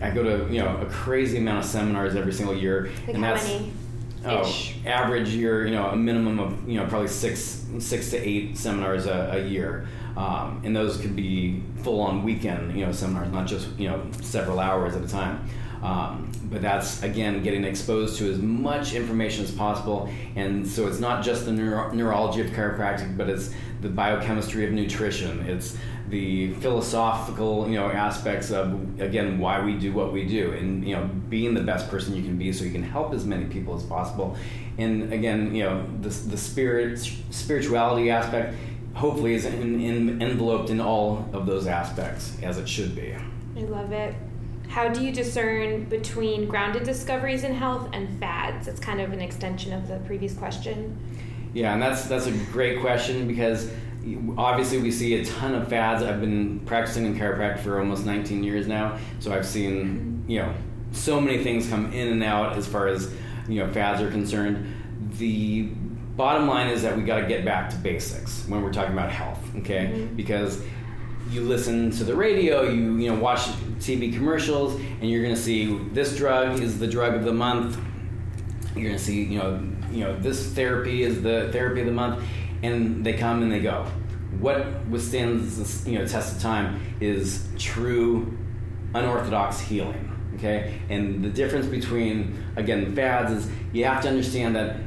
[0.01, 2.89] I go to, you know, a crazy amount of seminars every single year.
[3.05, 3.73] Like and that's, many?
[4.25, 4.53] Oh,
[4.85, 9.05] average year, you know, a minimum of, you know, probably six, six to eight seminars
[9.05, 9.87] a, a year.
[10.17, 14.05] Um, and those could be full on weekend, you know, seminars, not just, you know,
[14.21, 15.47] several hours at a time.
[15.81, 20.99] Um, but that's again getting exposed to as much information as possible, and so it's
[20.99, 25.39] not just the neuro- neurology of chiropractic, but it's the biochemistry of nutrition.
[25.41, 25.77] It's
[26.09, 30.95] the philosophical, you know, aspects of again why we do what we do, and you
[30.95, 33.75] know, being the best person you can be, so you can help as many people
[33.75, 34.35] as possible,
[34.77, 38.55] and again, you know, the the spirit spirituality aspect,
[38.95, 43.15] hopefully, is in, in, enveloped in all of those aspects as it should be.
[43.55, 44.13] I love it.
[44.69, 48.67] How do you discern between grounded discoveries in health and fads?
[48.67, 50.95] It's kind of an extension of the previous question.
[51.53, 53.71] Yeah, and that's that's a great question because
[54.37, 56.03] obviously we see a ton of fads.
[56.03, 60.53] I've been practicing in chiropractic for almost 19 years now, so I've seen you know
[60.91, 63.11] so many things come in and out as far as
[63.47, 64.71] you know fads are concerned.
[65.17, 65.63] The
[66.15, 69.09] bottom line is that we got to get back to basics when we're talking about
[69.09, 69.87] health, okay?
[69.87, 70.15] Mm-hmm.
[70.15, 70.61] Because
[71.29, 73.41] you listen to the radio, you you know watch
[73.79, 77.77] TV commercials, and you're going to see this drug is the drug of the month.
[78.75, 81.91] You're going to see you know you know this therapy is the therapy of the
[81.91, 82.23] month
[82.63, 83.85] and they come and they go.
[84.39, 88.37] What withstands you know test of time is true
[88.93, 90.05] unorthodox healing.
[90.35, 94.77] Okay, and the difference between again fads is you have to understand that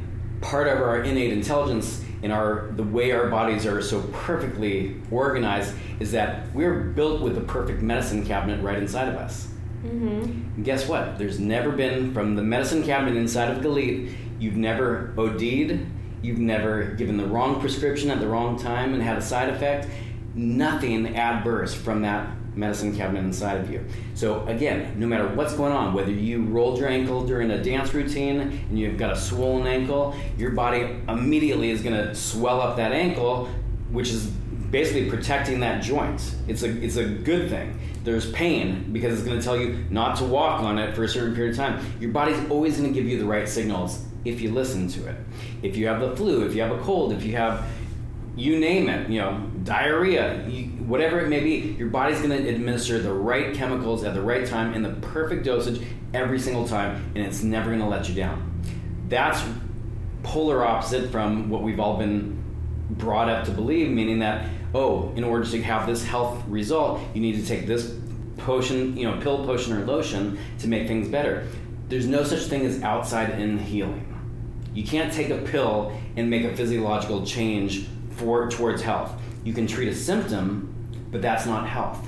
[0.41, 5.75] part of our innate intelligence in our the way our bodies are so perfectly organized
[6.01, 9.49] is that we're built with the perfect medicine cabinet right inside of us.
[9.85, 10.63] Mm-hmm.
[10.63, 11.19] guess what?
[11.19, 15.85] There's never been from the medicine cabinet inside of Galit, you've never OD'd,
[16.23, 19.89] you've never given the wrong prescription at the wrong time and had a side effect,
[20.35, 23.85] nothing adverse from that medicine cabinet inside of you.
[24.15, 27.95] So again, no matter what's going on, whether you rolled your ankle during a dance
[27.95, 32.77] routine and you've got a swollen ankle, your body immediately is going to swell up
[32.77, 33.49] that ankle,
[33.91, 34.27] which is
[34.71, 36.35] basically protecting that joint.
[36.49, 37.79] It's a it's a good thing.
[38.05, 41.09] There's pain because it's going to tell you not to walk on it for a
[41.09, 41.85] certain period of time.
[42.01, 45.17] Your body's always going to give you the right signals if you listen to it.
[45.63, 47.65] If you have the flu, if you have a cold, if you have,
[48.37, 52.49] you name it, you know, diarrhea, you, whatever it may be, your body's going to
[52.49, 55.83] administer the right chemicals at the right time in the perfect dosage
[56.15, 58.63] every single time, and it's never going to let you down.
[59.09, 59.43] That's
[60.23, 62.43] polar opposite from what we've all been
[62.91, 67.21] brought up to believe, meaning that, oh, in order to have this health result, you
[67.21, 67.95] need to take this
[68.39, 71.47] potion, you know, pill, potion, or lotion to make things better.
[71.89, 74.09] There's no such thing as outside in healing.
[74.75, 79.13] You can't take a pill and make a physiological change for towards health.
[79.45, 80.75] You can treat a symptom,
[81.11, 82.07] but that's not health.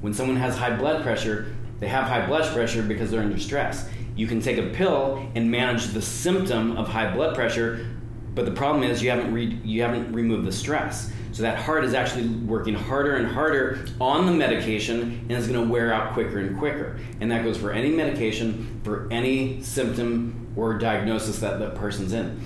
[0.00, 3.88] When someone has high blood pressure, they have high blood pressure because they're under stress.
[4.16, 7.86] You can take a pill and manage the symptom of high blood pressure,
[8.34, 11.12] but the problem is you haven't re- you haven't removed the stress.
[11.32, 15.64] So that heart is actually working harder and harder on the medication and is going
[15.64, 16.98] to wear out quicker and quicker.
[17.20, 22.40] And that goes for any medication, for any symptom or diagnosis that that person's in.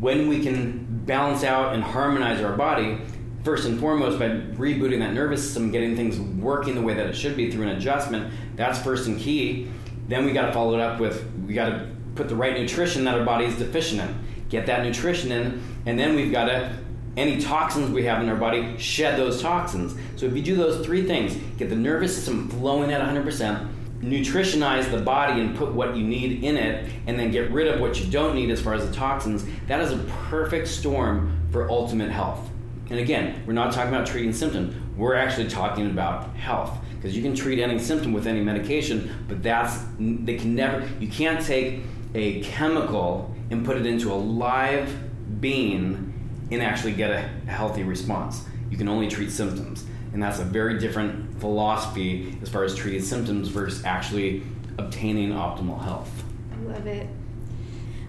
[0.00, 2.96] When we can balance out and harmonize our body,
[3.42, 7.16] first and foremost by rebooting that nervous system, getting things working the way that it
[7.16, 9.68] should be through an adjustment, that's first and key.
[10.06, 13.02] Then we got to follow it up with we got to put the right nutrition
[13.06, 14.24] that our body is deficient in.
[14.50, 16.76] Get that nutrition in, and then we've got to
[17.16, 19.96] any toxins we have in our body, shed those toxins.
[20.14, 23.68] So if you do those three things, get the nervous system flowing at 100%,
[24.00, 27.80] nutritionize the body and put what you need in it, and then get rid of
[27.80, 31.70] what you don't need as far as the toxins, that is a perfect storm for
[31.70, 32.48] ultimate health.
[32.88, 36.78] And again, we're not talking about treating symptoms, we're actually talking about health.
[36.96, 41.08] Because you can treat any symptom with any medication, but that's, they can never, you
[41.08, 41.80] can't take
[42.14, 44.94] a chemical and put it into a live
[45.40, 46.12] being
[46.50, 48.44] and actually get a healthy response.
[48.70, 49.84] You can only treat symptoms.
[50.12, 54.42] And that's a very different philosophy as far as treating symptoms versus actually
[54.78, 56.10] obtaining optimal health.
[56.52, 57.06] I love it.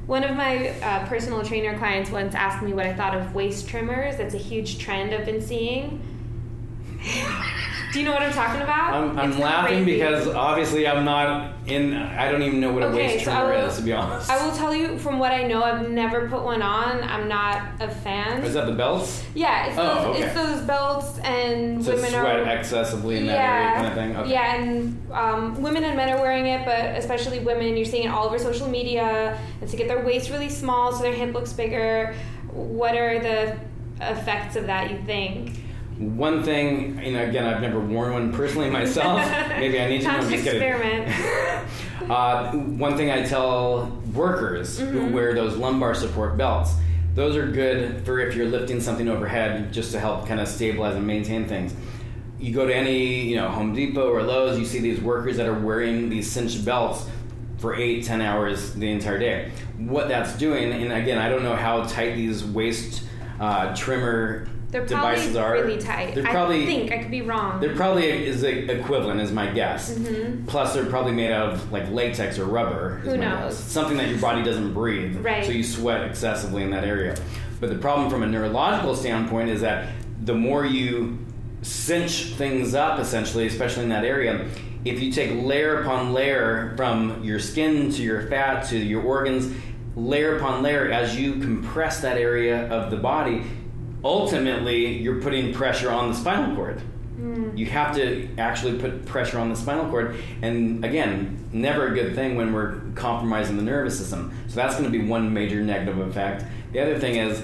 [0.07, 3.69] One of my uh, personal trainer clients once asked me what I thought of waist
[3.69, 4.17] trimmers.
[4.17, 6.01] That's a huge trend I've been seeing.
[7.91, 8.93] Do you know what I'm talking about?
[8.93, 9.99] I'm, I'm laughing crazy.
[9.99, 11.93] because obviously I'm not in.
[11.93, 14.29] I don't even know what a okay, waist trimmer will, is, to be honest.
[14.29, 15.61] I will tell you from what I know.
[15.61, 17.03] I've never put one on.
[17.03, 18.43] I'm not a fan.
[18.43, 19.23] Is that the belts?
[19.35, 20.23] Yeah, it's, oh, those, okay.
[20.23, 23.93] it's those belts and so women sweat are excessively in that yeah, area, kind of
[23.93, 24.15] thing.
[24.17, 24.31] Okay.
[24.31, 27.75] Yeah, and um, women and men are wearing it, but especially women.
[27.75, 29.37] You're seeing it all over social media.
[29.61, 32.15] It's to get their waist really small so their hip looks bigger.
[32.51, 33.59] What are the
[33.99, 34.91] effects of that?
[34.91, 35.57] You think?
[36.01, 39.19] One thing, you know, again, I've never worn one personally myself.
[39.49, 40.07] Maybe I need to.
[40.07, 41.07] Time to experiment.
[42.09, 44.91] uh, one thing I tell workers mm-hmm.
[44.91, 46.73] who wear those lumbar support belts,
[47.13, 50.95] those are good for if you're lifting something overhead, just to help kind of stabilize
[50.95, 51.73] and maintain things.
[52.39, 55.45] You go to any, you know, Home Depot or Lowe's, you see these workers that
[55.45, 57.05] are wearing these cinched belts
[57.59, 59.51] for eight, ten hours the entire day.
[59.77, 63.03] What that's doing, and again, I don't know how tight these waist
[63.39, 65.53] uh, trimmer They're probably devices are.
[65.53, 66.15] really tight.
[66.15, 67.59] They're probably, I think I could be wrong.
[67.59, 69.93] They're probably is equivalent, is my guess.
[69.93, 70.45] Mm-hmm.
[70.45, 72.97] Plus, they're probably made out of like latex or rubber.
[73.03, 73.53] Who knows?
[73.53, 73.57] guess.
[73.57, 75.17] Something that your body doesn't breathe.
[75.17, 75.45] Right.
[75.45, 77.17] So you sweat excessively in that area.
[77.59, 79.93] But the problem from a neurological standpoint is that
[80.23, 81.19] the more you
[81.61, 84.47] cinch things up, essentially, especially in that area,
[84.85, 89.53] if you take layer upon layer from your skin to your fat to your organs,
[89.95, 93.43] layer upon layer, as you compress that area of the body,
[94.03, 96.81] ultimately you're putting pressure on the spinal cord.
[97.19, 97.57] Mm.
[97.57, 102.15] You have to actually put pressure on the spinal cord, and again, never a good
[102.15, 104.33] thing when we're compromising the nervous system.
[104.47, 106.45] So that's going to be one major negative effect.
[106.71, 107.41] The other thing is,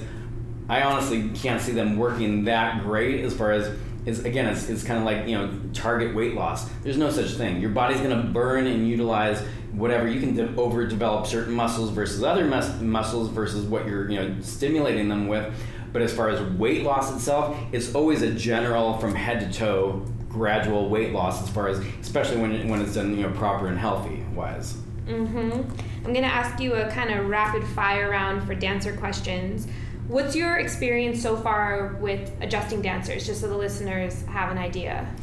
[0.69, 3.77] I honestly can't see them working that great as far as
[4.07, 6.69] is again, it's, it's kind of like you know target weight loss.
[6.81, 7.59] There's no such thing.
[7.59, 9.41] Your body's going to burn and utilize
[9.73, 14.17] whatever you can de- overdevelop certain muscles versus other mus- muscles versus what you're you
[14.17, 15.53] know stimulating them with.
[15.93, 20.05] But as far as weight loss itself, it's always a general from head to toe
[20.29, 23.77] gradual weight loss as far as especially when when it's done you know proper and
[23.77, 24.77] healthy wise.
[25.07, 25.61] Mm-hmm.
[26.05, 29.67] I'm gonna ask you a kind of rapid fire round for dancer questions.
[30.07, 35.13] What's your experience so far with adjusting dancers, just so the listeners have an idea?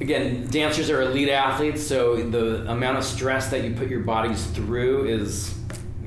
[0.00, 4.44] Again, dancers are elite athletes, so the amount of stress that you put your bodies
[4.46, 5.54] through is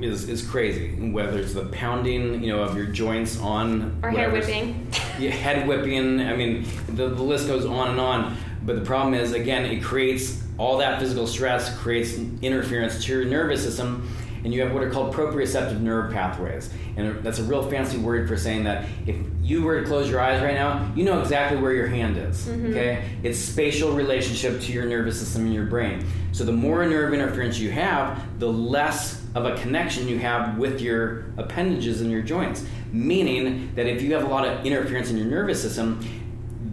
[0.02, 1.12] is, is crazy.
[1.12, 4.88] Whether it's the pounding, you know, of your joints on Or hair whatever's- whipping?
[5.20, 6.22] yeah, head whipping.
[6.22, 8.38] I mean, the, the list goes on and on.
[8.64, 13.26] But the problem is, again, it creates all that physical stress, creates interference to your
[13.26, 14.10] nervous system,
[14.44, 16.72] and you have what are called proprioceptive nerve pathways.
[16.98, 19.16] And that's a real fancy word for saying that if
[19.46, 22.48] you were to close your eyes right now, you know exactly where your hand is.
[22.48, 22.72] Mm-hmm.
[22.72, 23.04] Okay?
[23.22, 26.04] It's spatial relationship to your nervous system and your brain.
[26.32, 30.82] So the more nerve interference you have, the less of a connection you have with
[30.82, 32.66] your appendages and your joints.
[32.92, 36.00] Meaning that if you have a lot of interference in your nervous system,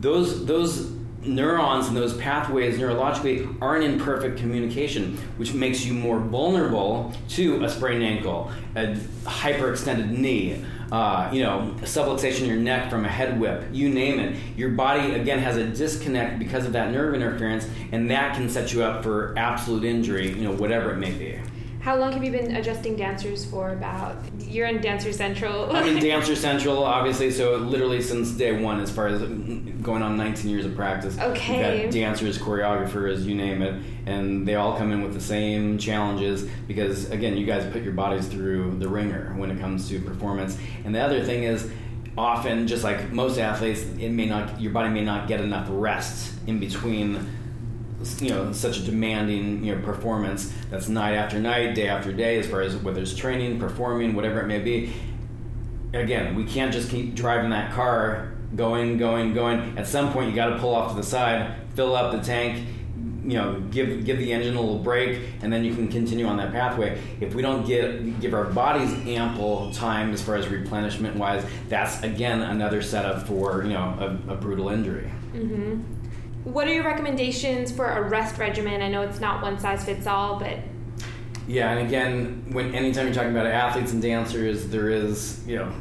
[0.00, 0.90] those those
[1.24, 7.62] neurons and those pathways neurologically aren't in perfect communication, which makes you more vulnerable to
[7.64, 8.94] a sprained ankle, a
[9.24, 14.20] hyperextended knee, uh, you know, subluxation in your neck from a head whip, you name
[14.20, 14.36] it.
[14.58, 18.74] Your body again has a disconnect because of that nerve interference, and that can set
[18.74, 21.38] you up for absolute injury, you know, whatever it may be.
[21.82, 23.70] How long have you been adjusting dancers for?
[23.70, 25.68] About you're in Dancer Central.
[25.76, 29.20] I'm in Dancer Central, obviously, so literally since day one, as far as
[29.82, 31.18] going on 19 years of practice.
[31.18, 31.82] Okay.
[31.82, 35.76] We've got dancers, choreographers, you name it, and they all come in with the same
[35.76, 39.98] challenges because, again, you guys put your bodies through the ringer when it comes to
[39.98, 40.56] performance.
[40.84, 41.68] And the other thing is,
[42.16, 46.32] often, just like most athletes, it may not, your body may not get enough rest
[46.46, 47.28] in between
[48.20, 52.38] you know such a demanding you know performance that's night after night day after day
[52.38, 54.92] as far as whether it's training performing whatever it may be.
[55.94, 59.76] Again we can't just keep driving that car going going going.
[59.78, 62.66] At some point you got to pull off to the side fill up the tank
[63.24, 66.36] you know give give the engine a little break and then you can continue on
[66.38, 67.00] that pathway.
[67.20, 72.02] If we don't get give our bodies ample time as far as replenishment wise that's
[72.02, 75.08] again another setup for you know a, a brutal injury.
[75.32, 75.80] Hmm
[76.44, 78.82] What are your recommendations for a rest regimen?
[78.82, 80.58] I know it's not one size fits all, but
[81.46, 85.72] Yeah, and again, when anytime you're talking about athletes and dancers, there is you know,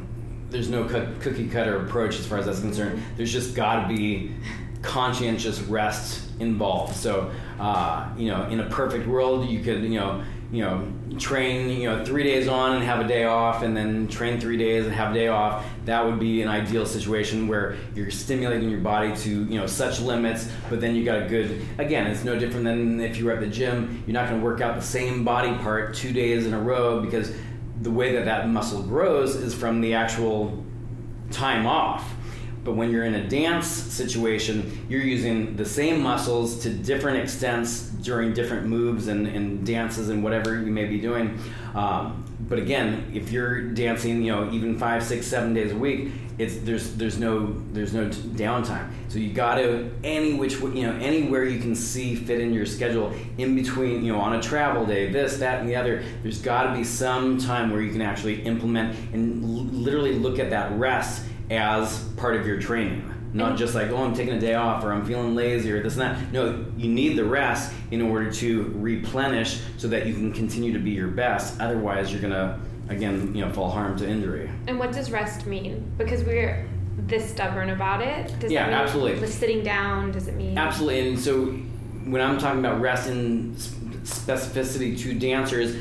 [0.50, 3.02] there's no cut, cookie cutter approach as far as that's concerned.
[3.18, 4.36] There's just got to be
[4.84, 6.96] conscientious rest involved.
[6.96, 11.70] So, uh, you know, in a perfect world, you could you know you know train
[11.70, 14.86] you know three days on and have a day off, and then train three days
[14.86, 15.66] and have a day off.
[15.86, 20.00] That would be an ideal situation where you're stimulating your body to you know such
[20.00, 21.66] limits, but then you got a good.
[21.80, 24.04] Again, it's no different than if you were at the gym.
[24.06, 27.02] You're not going to work out the same body part two days in a row
[27.02, 27.34] because
[27.82, 30.64] the way that that muscle grows is from the actual
[31.32, 32.14] time off.
[32.64, 37.90] But when you're in a dance situation, you're using the same muscles to different extents
[38.02, 41.40] during different moves and, and dances and whatever you may be doing.
[41.74, 46.12] Um, but again, if you're dancing, you know, even five, six, seven days a week,
[46.38, 48.90] it's there's there's no there's no downtime.
[49.10, 52.66] So you got to any which you know anywhere you can see fit in your
[52.66, 56.04] schedule in between you know on a travel day, this, that, and the other.
[56.24, 60.40] There's got to be some time where you can actually implement and l- literally look
[60.40, 63.08] at that rest as part of your training.
[63.34, 65.94] Not just like, oh, I'm taking a day off or I'm feeling lazy or this
[65.98, 66.32] and that.
[66.34, 70.80] No, you need the rest in order to replenish so that you can continue to
[70.80, 71.60] be your best.
[71.62, 74.50] Otherwise, you're going to, again, you know, fall harm to injury.
[74.68, 75.92] and what does rest mean?
[75.98, 78.38] Because we're this stubborn about it.
[78.40, 79.20] Does Yeah, mean absolutely.
[79.20, 80.12] the Sitting down.
[80.12, 81.08] Does it mean Absolutely.
[81.10, 81.46] And so
[82.06, 85.76] when I'm talking about rest and specificity to dancers,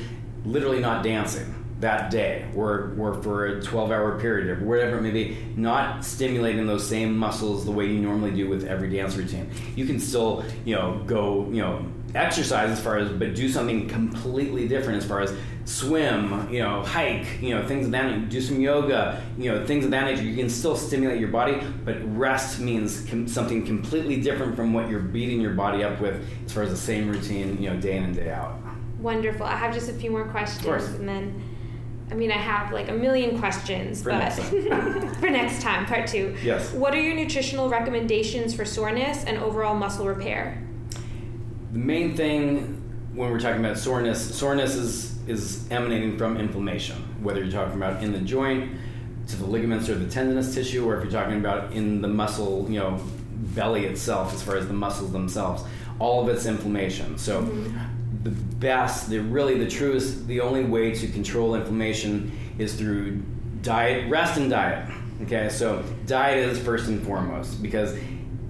[0.44, 1.52] literally not dancing.
[1.80, 6.04] That day or, or for a 12 hour period or whatever it may be, not
[6.04, 9.50] stimulating those same muscles the way you normally do with every dance routine.
[9.74, 13.88] You can still, you know, go, you know, exercise as far as, but do something
[13.88, 18.26] completely different as far as swim, you know, hike, you know, things of that nature,
[18.26, 20.22] do some yoga, you know, things of that nature.
[20.22, 24.90] You can still stimulate your body, but rest means com- something completely different from what
[24.90, 27.96] you're beating your body up with as far as the same routine, you know, day
[27.96, 28.58] in and day out.
[28.98, 29.46] Wonderful.
[29.46, 31.42] I have just a few more questions and then
[32.10, 34.40] I mean, I have like a million questions, For but next
[35.20, 36.36] for next time, part two.
[36.42, 36.72] Yes.
[36.72, 40.62] What are your nutritional recommendations for soreness and overall muscle repair?
[41.72, 42.76] The main thing
[43.14, 46.96] when we're talking about soreness, soreness is is emanating from inflammation.
[47.22, 48.76] Whether you're talking about in the joint,
[49.28, 52.66] to the ligaments or the tendinous tissue, or if you're talking about in the muscle,
[52.68, 53.00] you know,
[53.54, 55.62] belly itself, as far as the muscles themselves,
[56.00, 57.18] all of it's inflammation.
[57.18, 57.42] So.
[57.42, 57.96] Mm-hmm.
[58.22, 63.22] The best, the really the truest, the only way to control inflammation is through
[63.62, 64.90] diet, rest and diet.
[65.22, 67.96] Okay, so diet is first and foremost because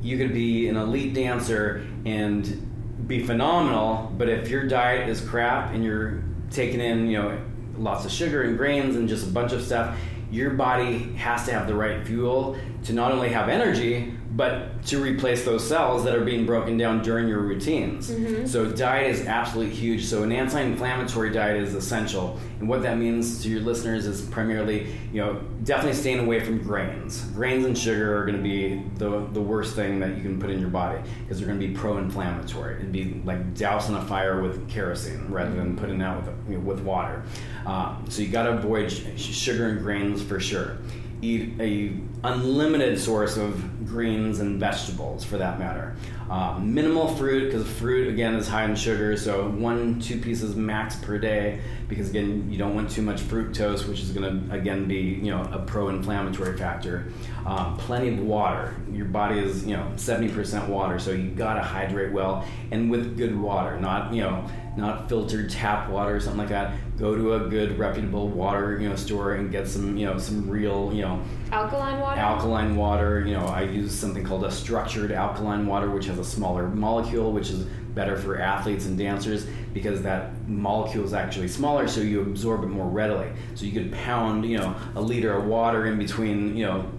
[0.02, 2.66] you could be an elite dancer and
[3.06, 7.40] be phenomenal, but if your diet is crap and you're taking in, you know,
[7.76, 9.96] lots of sugar and grains and just a bunch of stuff,
[10.30, 15.02] your body has to have the right fuel to not only have energy, but to
[15.02, 18.06] replace those cells that are being broken down during your routines.
[18.50, 20.04] So diet is absolutely huge.
[20.04, 22.38] So an anti-inflammatory diet is essential.
[22.60, 26.62] And what that means to your listeners is primarily, you know, definitely staying away from
[26.62, 27.22] grains.
[27.34, 30.50] Grains and sugar are going to be the, the worst thing that you can put
[30.50, 32.76] in your body because they're going to be pro-inflammatory.
[32.76, 36.58] It'd be like dousing a fire with kerosene rather than putting it out with, you
[36.58, 37.24] know, with water.
[37.66, 40.78] Um, so you got to avoid sh- sugar and grains for sure
[41.22, 41.92] eat a
[42.22, 45.96] unlimited source of greens and vegetables for that matter.
[46.30, 50.94] Uh, minimal fruit because fruit again is high in sugar, so one two pieces max
[50.96, 54.86] per day because again you don't want too much fructose, which is going to again
[54.86, 57.10] be you know a pro-inflammatory factor.
[57.44, 58.76] Um, plenty of water.
[58.92, 63.16] Your body is you know 70% water, so you got to hydrate well and with
[63.16, 64.46] good water, not you know
[64.76, 66.74] not filtered tap water or something like that.
[66.96, 70.48] Go to a good reputable water you know store and get some you know some
[70.48, 72.09] real you know Alkaline water?
[72.16, 73.24] Alkaline water.
[73.26, 77.32] You know, I use something called a structured alkaline water, which has a smaller molecule,
[77.32, 82.20] which is better for athletes and dancers because that molecule is actually smaller, so you
[82.22, 83.30] absorb it more readily.
[83.54, 86.90] So you could pound, you know, a liter of water in between, you know,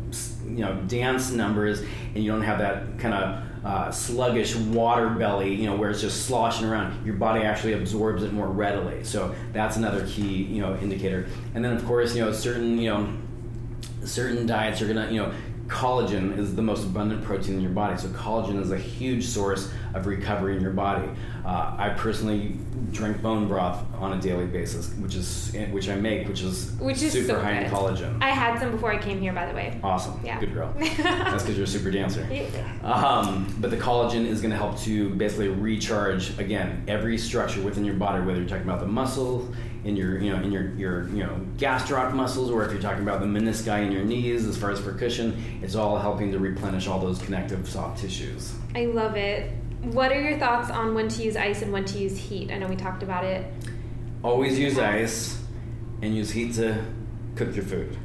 [0.46, 1.82] you know, dance numbers,
[2.14, 6.02] and you don't have that kind of uh, sluggish water belly, you know, where it's
[6.02, 7.06] just sloshing around.
[7.06, 9.04] Your body actually absorbs it more readily.
[9.04, 11.28] So that's another key, you know, indicator.
[11.54, 13.14] And then of course, you know, certain, you know,
[14.04, 15.32] certain diets are gonna, you know,
[15.68, 17.98] collagen is the most abundant protein in your body.
[17.98, 21.08] So collagen is a huge source of recovery in your body.
[21.46, 22.58] Uh, I personally
[22.92, 27.02] drink bone broth on a daily basis, which is which I make, which is Which
[27.02, 28.22] is super so high in collagen.
[28.22, 29.80] I had some before I came here, by the way.
[29.82, 30.40] awesome, Yeah.
[30.42, 30.74] good girl.
[30.78, 32.28] That's because you're a super dancer.
[32.84, 37.86] Um, but the collagen is going to help to basically recharge again every structure within
[37.86, 41.08] your body, whether you're talking about the muscles in your you know in your your
[41.10, 44.58] you know gastroc muscles, or if you're talking about the menisci in your knees, as
[44.58, 48.54] far as percussion, it's all helping to replenish all those connective soft tissues.
[48.76, 49.52] I love it.
[49.82, 52.52] What are your thoughts on when to use ice and when to use heat?
[52.52, 53.52] I know we talked about it.
[54.24, 55.42] Always use ice
[56.04, 56.84] and use heat to
[57.36, 57.98] cook your food.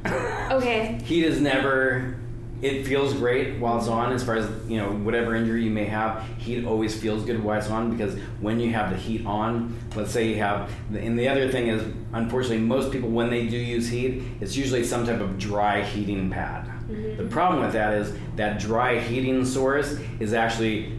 [0.51, 0.99] Okay.
[1.05, 2.17] heat is never
[2.61, 5.85] it feels great while it's on as far as you know whatever injury you may
[5.85, 9.77] have heat always feels good while it's on because when you have the heat on
[9.95, 11.83] let's say you have and the other thing is
[12.13, 16.31] unfortunately most people when they do use heat it's usually some type of dry heating
[16.31, 17.17] pad mm-hmm.
[17.17, 20.97] the problem with that is that dry heating source is actually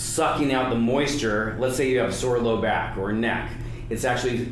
[0.00, 1.56] sucking out the moisture.
[1.58, 3.50] Let's say you have sore low back or neck.
[3.90, 4.50] It's actually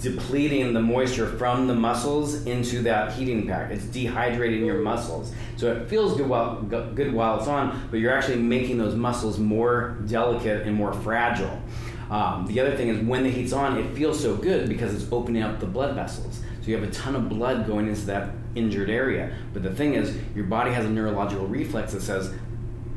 [0.00, 3.70] depleting the moisture from the muscles into that heating pack.
[3.70, 5.32] It's dehydrating your muscles.
[5.56, 9.38] So it feels good while good while it's on, but you're actually making those muscles
[9.38, 11.60] more delicate and more fragile.
[12.10, 15.10] Um, the other thing is when the heat's on, it feels so good because it's
[15.12, 16.40] opening up the blood vessels.
[16.60, 19.36] So you have a ton of blood going into that injured area.
[19.52, 22.34] But the thing is, your body has a neurological reflex that says,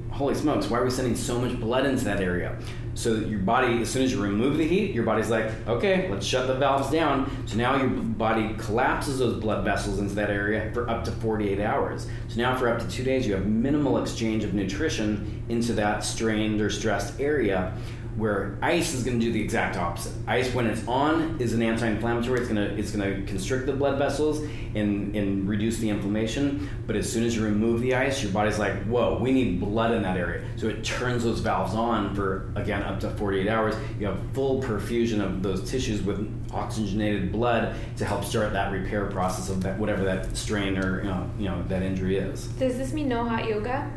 [0.10, 2.58] holy smokes, why are we sending so much blood into that area?
[2.96, 6.10] So that your body, as soon as you remove the heat, your body's like, okay,
[6.10, 7.32] let's shut the valves down.
[7.48, 11.60] So now your body collapses those blood vessels into that area for up to 48
[11.60, 12.08] hours.
[12.28, 16.04] So now for up to two days, you have minimal exchange of nutrition into that
[16.04, 17.76] strained or stressed area.
[18.16, 20.14] Where ice is going to do the exact opposite.
[20.28, 22.42] Ice, when it's on, is an anti-inflammatory.
[22.42, 24.40] It's going to it's going to constrict the blood vessels
[24.76, 26.70] and and reduce the inflammation.
[26.86, 29.92] But as soon as you remove the ice, your body's like, whoa, we need blood
[29.92, 30.46] in that area.
[30.58, 33.76] So it turns those valves on for again up to 48 hours.
[34.00, 39.08] You have full perfusion of those tissues with oxygenated blood to help start that repair
[39.08, 42.48] process of that whatever that strain or you know, you know that injury is.
[42.48, 43.92] Does this mean no hot yoga?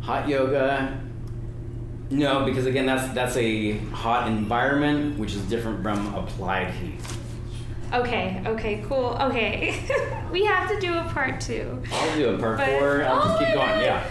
[0.00, 0.98] Hot yoga.
[2.10, 6.98] No, because again, that's that's a hot environment, which is different from applied heat.
[7.92, 9.16] Okay, okay, cool.
[9.20, 9.80] Okay.
[10.32, 11.80] we have to do a part two.
[11.92, 13.04] I'll do a part But- four.
[13.04, 13.68] I'll just Oh keep going.
[13.68, 13.82] God.
[13.82, 14.06] Yeah.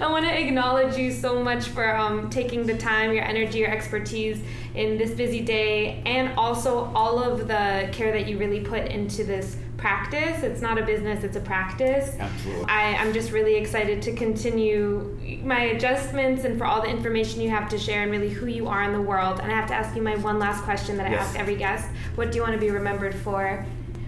[0.00, 3.70] I want to acknowledge you so much for um, taking the time, your energy, your
[3.70, 4.40] expertise
[4.74, 9.24] in this busy day, and also all of the care that you really put into
[9.24, 10.42] this practice.
[10.42, 12.14] It's not a business, it's a practice.
[12.18, 12.64] Absolutely.
[12.68, 17.50] I, I'm just really excited to continue my adjustments and for all the information you
[17.50, 19.40] have to share and really who you are in the world.
[19.40, 21.28] And I have to ask you my one last question that I Yes.
[21.30, 21.88] ask every guest.
[22.14, 23.64] What do you want to be remembered for?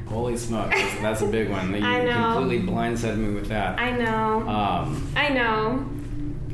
[0.06, 1.74] Holy smokes, that's, a big one.
[1.74, 2.34] You I know.
[2.38, 3.78] completely blindsided me with that.
[3.78, 4.46] I know.
[4.46, 5.88] Um, I know.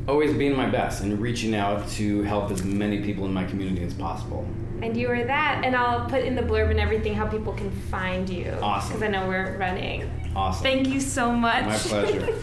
[0.07, 3.83] always being my best and reaching out to help as many people in my community
[3.83, 4.47] as possible.
[4.81, 5.61] And you are that.
[5.63, 8.51] And I'll put in the blurb and everything how people can find you.
[8.61, 8.89] Awesome.
[8.89, 10.09] Because I know we're running.
[10.35, 10.63] Awesome.
[10.63, 11.65] Thank you so much.
[11.65, 12.33] My pleasure.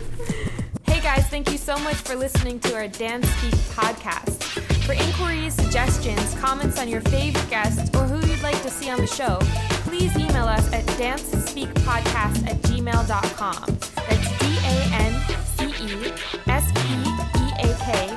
[0.87, 4.43] hey guys, thank you so much for listening to our Dance Speak podcast.
[4.85, 9.01] For inquiries, suggestions, comments on your favorite guests, or who you'd like to see on
[9.01, 9.39] the show,
[9.83, 13.65] please email us at dancespeakpodcast at gmail.com.
[14.09, 15.13] That's D A N
[15.45, 16.13] C E
[16.47, 18.16] S P E A K